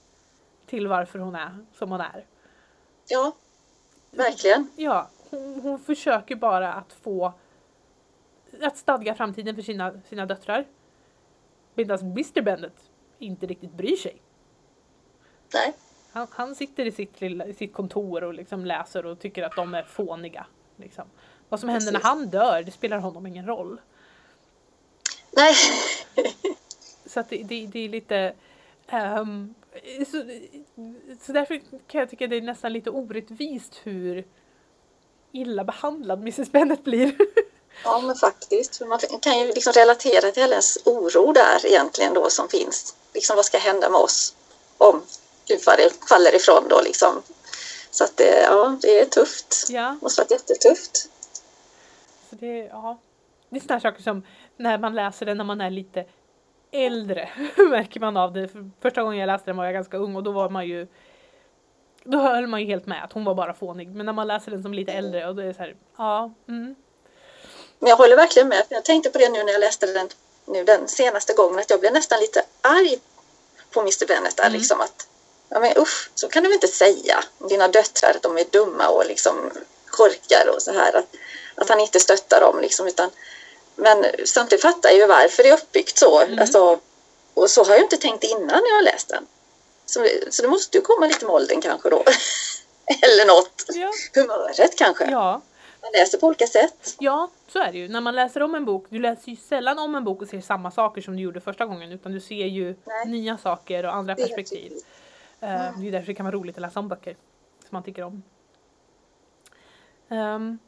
[0.65, 2.25] till varför hon är som hon är.
[3.07, 3.35] Ja,
[4.11, 4.69] verkligen.
[4.75, 7.33] Ja, hon, hon försöker bara att få
[8.61, 10.65] att stadga framtiden för sina, sina döttrar.
[11.73, 14.21] Medan Mr Bennet inte riktigt bryr sig.
[15.53, 15.73] Nej,
[16.11, 19.55] Han, han sitter i sitt, lilla, i sitt kontor och liksom läser och tycker att
[19.55, 20.45] de är fåniga.
[20.75, 21.05] Liksom.
[21.49, 22.07] Vad som händer när Precis.
[22.07, 23.81] han dör, det spelar honom ingen roll.
[25.31, 25.55] nej.
[27.05, 28.33] så att det, det, det är lite
[28.91, 29.55] um,
[30.11, 30.23] så,
[31.25, 34.25] så därför kan jag tycka det är nästan lite orättvist hur
[35.31, 37.15] illa behandlad Mrs Bennet blir.
[37.83, 42.29] Ja men faktiskt, för man kan ju liksom relatera till hennes oro där egentligen då
[42.29, 42.95] som finns.
[43.13, 44.35] Liksom vad ska hända med oss
[44.77, 45.01] om
[45.45, 45.59] du
[46.09, 47.21] faller ifrån då liksom.
[47.91, 49.65] Så att det, ja, det är tufft.
[49.69, 49.81] Ja.
[49.81, 51.09] Det måste varit jättetufft.
[52.39, 52.97] Så det, ja.
[53.49, 54.23] det är sådana saker som
[54.57, 56.05] när man läser den när man är lite
[56.71, 58.47] äldre märker man av det.
[58.47, 60.87] För första gången jag läste den var jag ganska ung och då var man ju
[62.03, 63.87] då höll man ju helt med att hon var bara fånig.
[63.87, 66.33] Men när man läser den som lite äldre och då är det så här, ja.
[66.47, 66.75] Mm.
[67.79, 68.63] Jag håller verkligen med.
[68.69, 70.09] Jag tänkte på det nu när jag läste den
[70.45, 72.99] nu den senaste gången att jag blev nästan lite arg
[73.73, 74.53] på Mr Bennet mm.
[74.53, 75.07] liksom att
[75.49, 78.87] ja men usch, så kan du inte säga om dina döttrar att de är dumma
[78.87, 79.51] och liksom
[79.85, 81.15] korkar och så här att,
[81.55, 83.09] att han inte stöttar dem liksom utan
[83.75, 86.21] men samtidigt fattar jag ju varför det är uppbyggt så.
[86.21, 86.39] Mm.
[86.39, 86.79] Alltså,
[87.33, 89.27] och så har jag inte tänkt innan när jag läst den.
[89.85, 92.03] Så, så det måste ju komma lite med åldern kanske då.
[93.01, 93.65] Eller något.
[93.67, 93.91] Ja.
[94.21, 95.11] Humöret kanske.
[95.11, 95.41] Ja.
[95.81, 96.95] Man läser på olika sätt.
[96.99, 97.87] Ja, så är det ju.
[97.87, 100.41] När man läser om en bok, du läser ju sällan om en bok och ser
[100.41, 103.05] samma saker som du gjorde första gången utan du ser ju Nej.
[103.07, 104.71] nya saker och andra perspektiv.
[104.71, 107.15] Uh, det är därför det kan vara roligt att läsa om böcker
[107.59, 108.23] som man tycker om.
[110.09, 110.59] Um,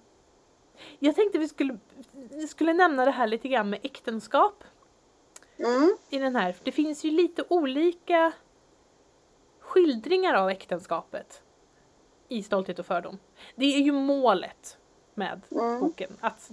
[1.00, 1.78] jag tänkte vi skulle,
[2.12, 4.64] vi skulle nämna det här lite grann med äktenskap.
[5.58, 5.98] Mm.
[6.10, 6.56] I den här.
[6.64, 8.32] Det finns ju lite olika
[9.60, 11.42] skildringar av äktenskapet
[12.28, 13.18] i Stolthet och fördom.
[13.56, 14.78] Det är ju målet
[15.14, 15.80] med mm.
[15.80, 16.18] boken.
[16.20, 16.52] Att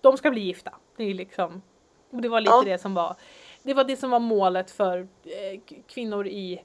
[0.00, 0.74] de ska bli gifta.
[0.96, 1.62] Det är liksom,
[2.10, 2.62] det var lite ja.
[2.64, 3.16] det som var
[3.62, 6.62] det var det som var målet för eh, kvinnor i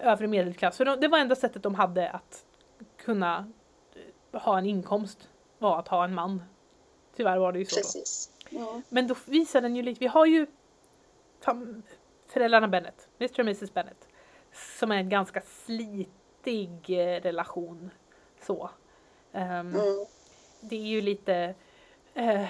[0.00, 0.76] övre medelklass.
[0.76, 2.44] För de, det var enda sättet de hade att
[2.96, 3.52] kunna
[4.32, 5.28] eh, ha en inkomst
[5.62, 6.42] var att ha en man.
[7.16, 7.76] Tyvärr var det ju så.
[7.76, 8.30] Precis.
[8.50, 8.82] Ja.
[8.88, 10.46] Men då visar den ju lite, vi har ju
[12.26, 14.08] föräldrarna Bennet, Mr och Mrs Bennet,
[14.78, 17.90] som är en ganska slitig eh, relation.
[18.40, 18.70] Så.
[19.32, 19.74] Um, mm.
[20.60, 21.54] Det är ju lite
[22.16, 22.46] uh,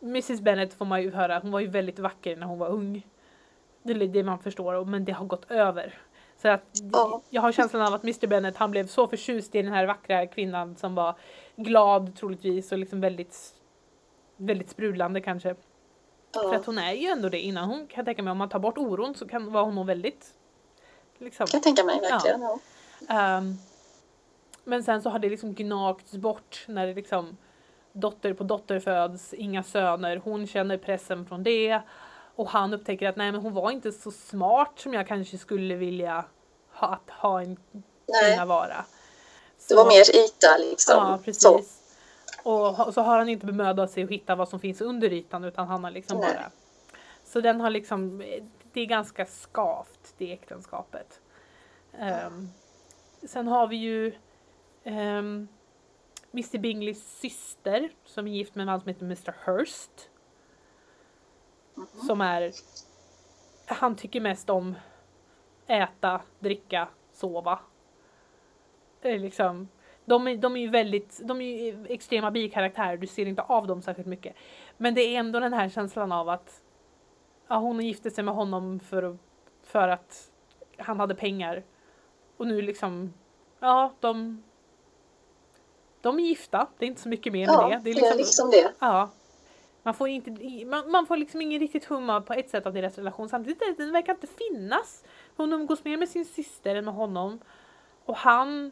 [0.00, 3.06] Mrs Bennet får man ju höra, hon var ju väldigt vacker när hon var ung.
[3.82, 5.94] Det är det man förstår, men det har gått över.
[6.38, 7.20] Så att oh.
[7.30, 10.26] jag har känslan av att Mr Bennet han blev så förtjust i den här vackra
[10.26, 11.14] kvinnan som var
[11.56, 13.54] glad troligtvis och liksom väldigt
[14.36, 15.50] väldigt sprudlande kanske.
[16.34, 16.48] Oh.
[16.48, 18.58] För att hon är ju ändå det innan hon kan tänka mig om man tar
[18.58, 20.34] bort oron så kan vara hon nog väldigt
[21.18, 22.40] liksom, kan tänka mig verkligen.
[22.40, 23.38] Ja.
[23.38, 23.58] Um,
[24.64, 27.36] men sen så har det liksom gnagts bort när det liksom
[27.92, 30.16] dotter på dotter föds, inga söner.
[30.24, 31.80] Hon känner pressen från det
[32.36, 35.74] och han upptäcker att nej men hon var inte så smart som jag kanske skulle
[35.74, 36.24] vilja
[36.72, 37.56] ha, att ha en
[38.22, 38.84] kvinna vara.
[39.58, 40.94] Så, det var mer yta liksom.
[40.96, 41.42] Ja, precis.
[41.42, 41.60] Så.
[42.42, 45.68] Och så har han inte bemödat sig att hitta vad som finns under ytan utan
[45.68, 46.34] han har liksom nej.
[46.34, 46.50] bara
[47.24, 48.18] Så den har liksom
[48.72, 51.20] Det är ganska skavt det äktenskapet.
[52.26, 52.52] Um,
[53.22, 54.12] sen har vi ju um,
[54.84, 55.48] ehm,
[56.32, 60.10] Mr Bingleys syster som är gift med en man som heter Mr Hurst.
[62.06, 62.52] Som är
[63.66, 64.74] Han tycker mest om
[65.66, 67.58] äta, dricka, sova.
[69.02, 69.68] liksom
[70.06, 73.66] de är, de är ju väldigt, de är ju extrema bikaraktärer, du ser inte av
[73.66, 74.36] dem särskilt mycket.
[74.76, 76.62] Men det är ändå den här känslan av att
[77.48, 79.18] ja, hon gifte sig med honom för,
[79.62, 80.30] för att
[80.78, 81.64] han hade pengar.
[82.36, 83.14] Och nu liksom,
[83.60, 84.42] ja de
[86.00, 87.84] de är gifta, det är inte så mycket mer ja, med det.
[87.84, 88.72] Det är liksom, det är liksom det.
[88.78, 89.10] Ja.
[89.86, 90.30] Man får, inte,
[90.64, 93.28] man, man får liksom ingen riktigt humma på ett sätt av deras relation.
[93.28, 95.04] Samtidigt den verkar inte finnas.
[95.36, 97.40] Hon umgås mer med sin syster än med honom.
[98.04, 98.70] Och han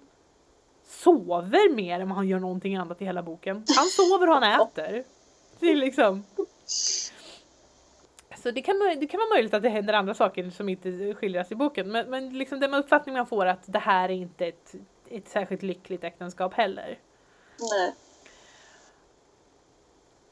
[0.85, 3.65] sover mer än vad han gör någonting annat i hela boken.
[3.77, 5.05] Han sover och han äter.
[5.61, 6.25] Det är liksom...
[8.43, 11.53] Så det kan, det kan vara möjligt att det händer andra saker som inte skildras
[11.53, 11.91] i boken.
[11.91, 14.75] Men, men liksom den uppfattning man får att det här är inte ett,
[15.09, 16.99] ett särskilt lyckligt äktenskap heller.
[17.61, 17.95] Nej.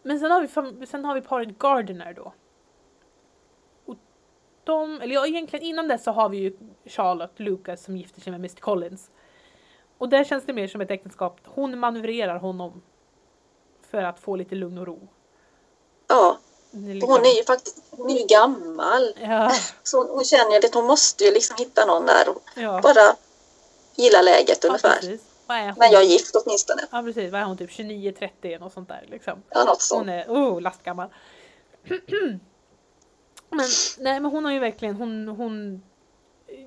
[0.03, 2.32] Men sen har vi, sen har vi paret Gardiner då.
[3.86, 3.96] Och
[4.64, 8.30] de, eller ja, egentligen innan dess så har vi ju Charlotte Lucas som gifter sig
[8.30, 9.11] med Mr Collins.
[9.98, 11.40] Och där känns det mer som ett äktenskap.
[11.44, 12.82] Hon manövrerar honom
[13.90, 15.09] för att få lite lugn och ro.
[16.09, 16.38] Ja,
[16.70, 17.11] liksom...
[17.11, 19.14] hon är ju faktiskt hon är ju gammal.
[19.20, 19.53] Ja.
[19.82, 22.80] Så hon känner ju att hon måste ju liksom hitta någon där och ja.
[22.82, 23.16] bara
[23.94, 25.18] gilla läget ungefär.
[25.61, 25.78] Precis.
[25.78, 26.82] Men jag är gift åtminstone.
[26.90, 29.42] Ja precis, vad är hon typ 29-30 något sånt där liksom.
[29.50, 29.98] Ja något sånt.
[29.98, 31.09] Hon är oh, lastgammal.
[33.50, 33.66] men
[33.98, 35.82] nej men hon har ju verkligen, hon, hon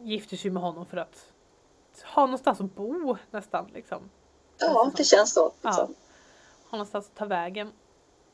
[0.03, 1.31] gifter sig med honom för att
[2.03, 4.09] ha någonstans att bo nästan liksom.
[4.57, 5.51] Ja det känns så.
[5.63, 5.71] Liksom.
[5.71, 6.69] Ja.
[6.69, 7.71] Ha någonstans att ta vägen.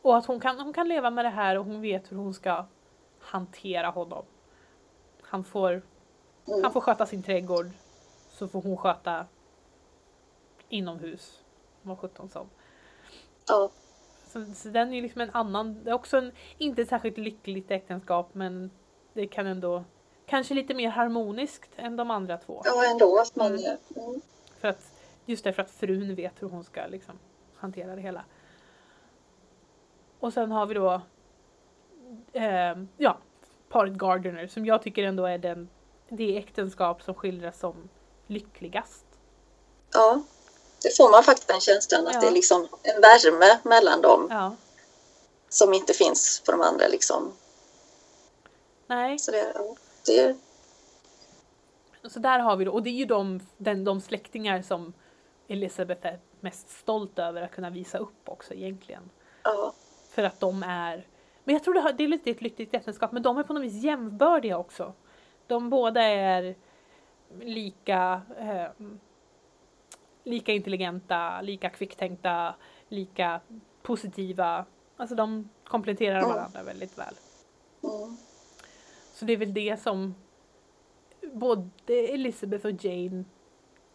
[0.01, 2.33] Och att hon kan, hon kan leva med det här och hon vet hur hon
[2.33, 2.65] ska
[3.19, 4.25] hantera honom.
[5.21, 6.63] Han får, mm.
[6.63, 7.71] han får sköta sin trädgård
[8.31, 9.25] så får hon sköta
[10.71, 11.43] inomhus.
[11.81, 12.49] Vad sjutton som.
[13.47, 13.69] Ja.
[14.27, 18.29] Så, så den är liksom en annan, det är också en, inte särskilt lyckligt äktenskap
[18.33, 18.71] men
[19.13, 19.83] det kan ändå
[20.25, 22.61] kanske lite mer harmoniskt än de andra två.
[22.65, 23.23] Ja ändå.
[23.33, 23.77] Man, mm.
[23.95, 24.21] Mm.
[24.59, 24.93] För att,
[25.25, 27.19] just därför att frun vet hur hon ska liksom
[27.55, 28.23] hantera det hela.
[30.19, 31.01] Och sen har vi då
[32.33, 33.17] eh, ja,
[33.69, 35.69] paret Gardner som jag tycker ändå är den,
[36.09, 37.89] det äktenskap som skildras som
[38.27, 39.05] lyckligast.
[39.93, 40.21] Ja,
[40.81, 42.19] det får man faktiskt den känslan att ja.
[42.19, 44.27] det är liksom en värme mellan dem.
[44.29, 44.55] Ja.
[45.49, 47.33] Som inte finns på de andra liksom.
[48.87, 49.19] Nej.
[49.19, 49.53] Så det,
[50.05, 50.35] det...
[52.09, 54.93] Så där har vi då, och det är ju de, den, de släktingar som
[55.47, 59.09] Elisabeth är mest stolt över att kunna visa upp också egentligen.
[59.43, 59.73] Ja.
[60.09, 61.07] För att de är,
[61.43, 63.63] men jag tror det, det är lite ett lyckligt äktenskap, men de är på något
[63.63, 64.93] vis jämnbördiga också.
[65.47, 66.55] De båda är
[67.39, 68.85] lika eh,
[70.23, 72.55] lika intelligenta, lika kvicktänkta,
[72.87, 73.41] lika
[73.81, 74.65] positiva.
[74.97, 76.29] Alltså de kompletterar mm.
[76.29, 77.13] varandra väldigt väl.
[77.83, 78.17] Mm.
[79.13, 80.15] Så det är väl det som
[81.33, 83.23] både Elizabeth och Jane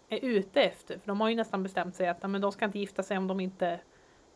[0.09, 0.99] är ute efter.
[0.99, 3.27] För de har ju nästan bestämt sig att men de ska inte gifta sig om
[3.27, 3.81] de inte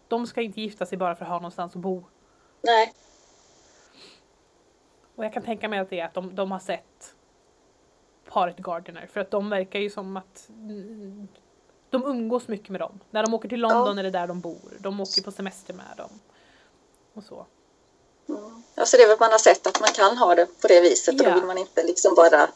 [0.09, 2.05] de ska inte gifta sig bara för att ha någonstans att bo.
[2.61, 2.93] Nej.
[5.15, 7.15] Och jag kan tänka mig att det är att de, de har sett
[8.25, 10.51] paret Gardiner för att de verkar ju som att
[11.91, 13.01] de umgås mycket med dem.
[13.11, 13.99] När de åker till London ja.
[13.99, 14.77] är det där de bor.
[14.79, 16.21] De åker på semester med dem.
[17.15, 17.47] Och så.
[18.29, 18.63] Mm.
[18.75, 20.81] Alltså det är väl att man har sett att man kan ha det på det
[20.81, 21.25] viset ja.
[21.25, 22.49] och då vill man inte liksom bara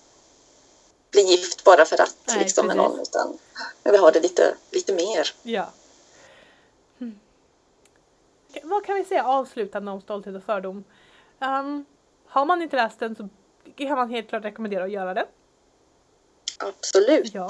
[1.11, 3.39] bli gift bara för att Nej, liksom med någon utan
[3.83, 5.29] man vill ha det lite, lite mer.
[5.43, 5.67] Ja.
[6.99, 7.19] Hmm.
[8.63, 10.85] Vad kan vi säga avslutande om Stolthet och fördom?
[11.41, 11.85] Um,
[12.27, 13.29] har man inte läst den så
[13.77, 15.27] kan man helt klart rekommendera att göra det.
[16.59, 17.35] Absolut.
[17.35, 17.49] Ja.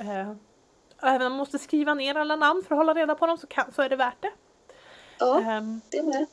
[0.00, 0.34] Uh,
[1.02, 3.46] även om man måste skriva ner alla namn för att hålla reda på dem så,
[3.46, 4.32] kan, så är det värt det.
[5.18, 6.26] Ja, um, det med.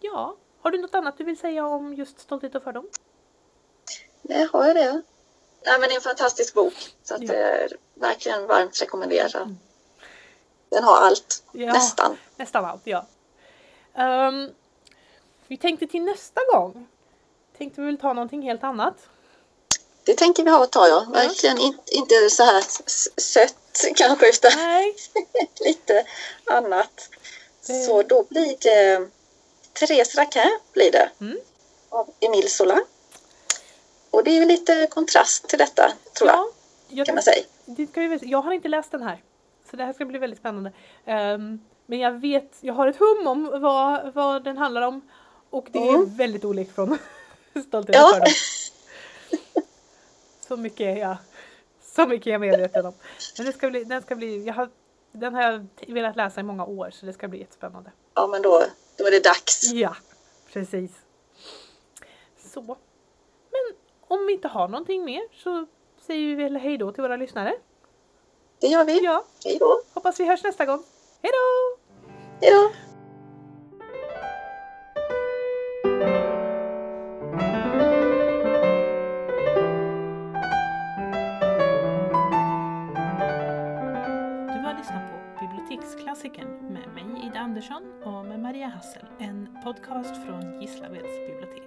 [0.00, 2.88] Ja, har du något annat du vill säga om just Stolthet och fördom?
[4.22, 5.02] Nej, har jag det?
[5.66, 6.94] Nej, men det är en fantastisk bok.
[7.02, 7.28] Så att ja.
[7.28, 9.40] det är verkligen varmt rekommendera.
[9.40, 9.56] Mm.
[10.68, 12.16] Den har allt, ja, nästan.
[12.36, 13.06] Nästan allt, ja.
[13.94, 14.50] Um,
[15.46, 16.86] vi tänkte till nästa gång.
[17.58, 19.08] Tänkte vi väl ta någonting helt annat.
[20.06, 21.06] Det tänker vi ha att ta, ja.
[21.12, 22.64] Verkligen in, inte så här
[23.20, 24.52] sött kanske utan
[25.60, 26.04] lite
[26.44, 27.08] annat.
[27.66, 27.72] Det...
[27.72, 29.08] Så då blir det
[29.72, 31.10] Therese Raquin blir det.
[31.20, 31.38] Mm.
[31.88, 32.80] Av Emile Zola.
[34.10, 36.48] Och det är ju lite kontrast till detta tror ja,
[36.88, 36.98] jag.
[36.98, 37.44] jag kan man säga.
[37.64, 39.22] Det ska vi, jag har inte läst den här.
[39.70, 40.72] Så det här ska bli väldigt spännande.
[41.06, 45.08] Um, men jag vet, jag har ett hum om vad, vad den handlar om.
[45.50, 46.02] Och det mm.
[46.02, 46.98] är väldigt olikt från
[47.68, 48.24] Stolthet ja.
[50.48, 51.16] Så mycket är jag
[51.96, 52.94] så mycket är jag medveten om.
[53.36, 54.68] Men det ska bli, den ska bli, jag har,
[55.12, 57.92] den har jag velat läsa i många år så det ska bli jättespännande.
[58.14, 58.62] Ja men då,
[58.96, 59.72] då är det dags.
[59.72, 59.96] Ja,
[60.52, 60.90] precis.
[62.38, 62.60] Så.
[63.50, 65.66] Men om vi inte har någonting mer så
[66.06, 67.54] säger vi väl hej då till våra lyssnare.
[68.60, 69.04] Det gör vi.
[69.04, 69.24] Ja.
[69.44, 69.82] Hej då.
[69.94, 70.84] Hoppas vi hörs nästa gång.
[71.22, 71.78] Hej då!
[72.40, 72.85] Hej då!
[87.56, 91.62] Andersson och med Maria Hassel, en podcast från Gislaveds bibliotek.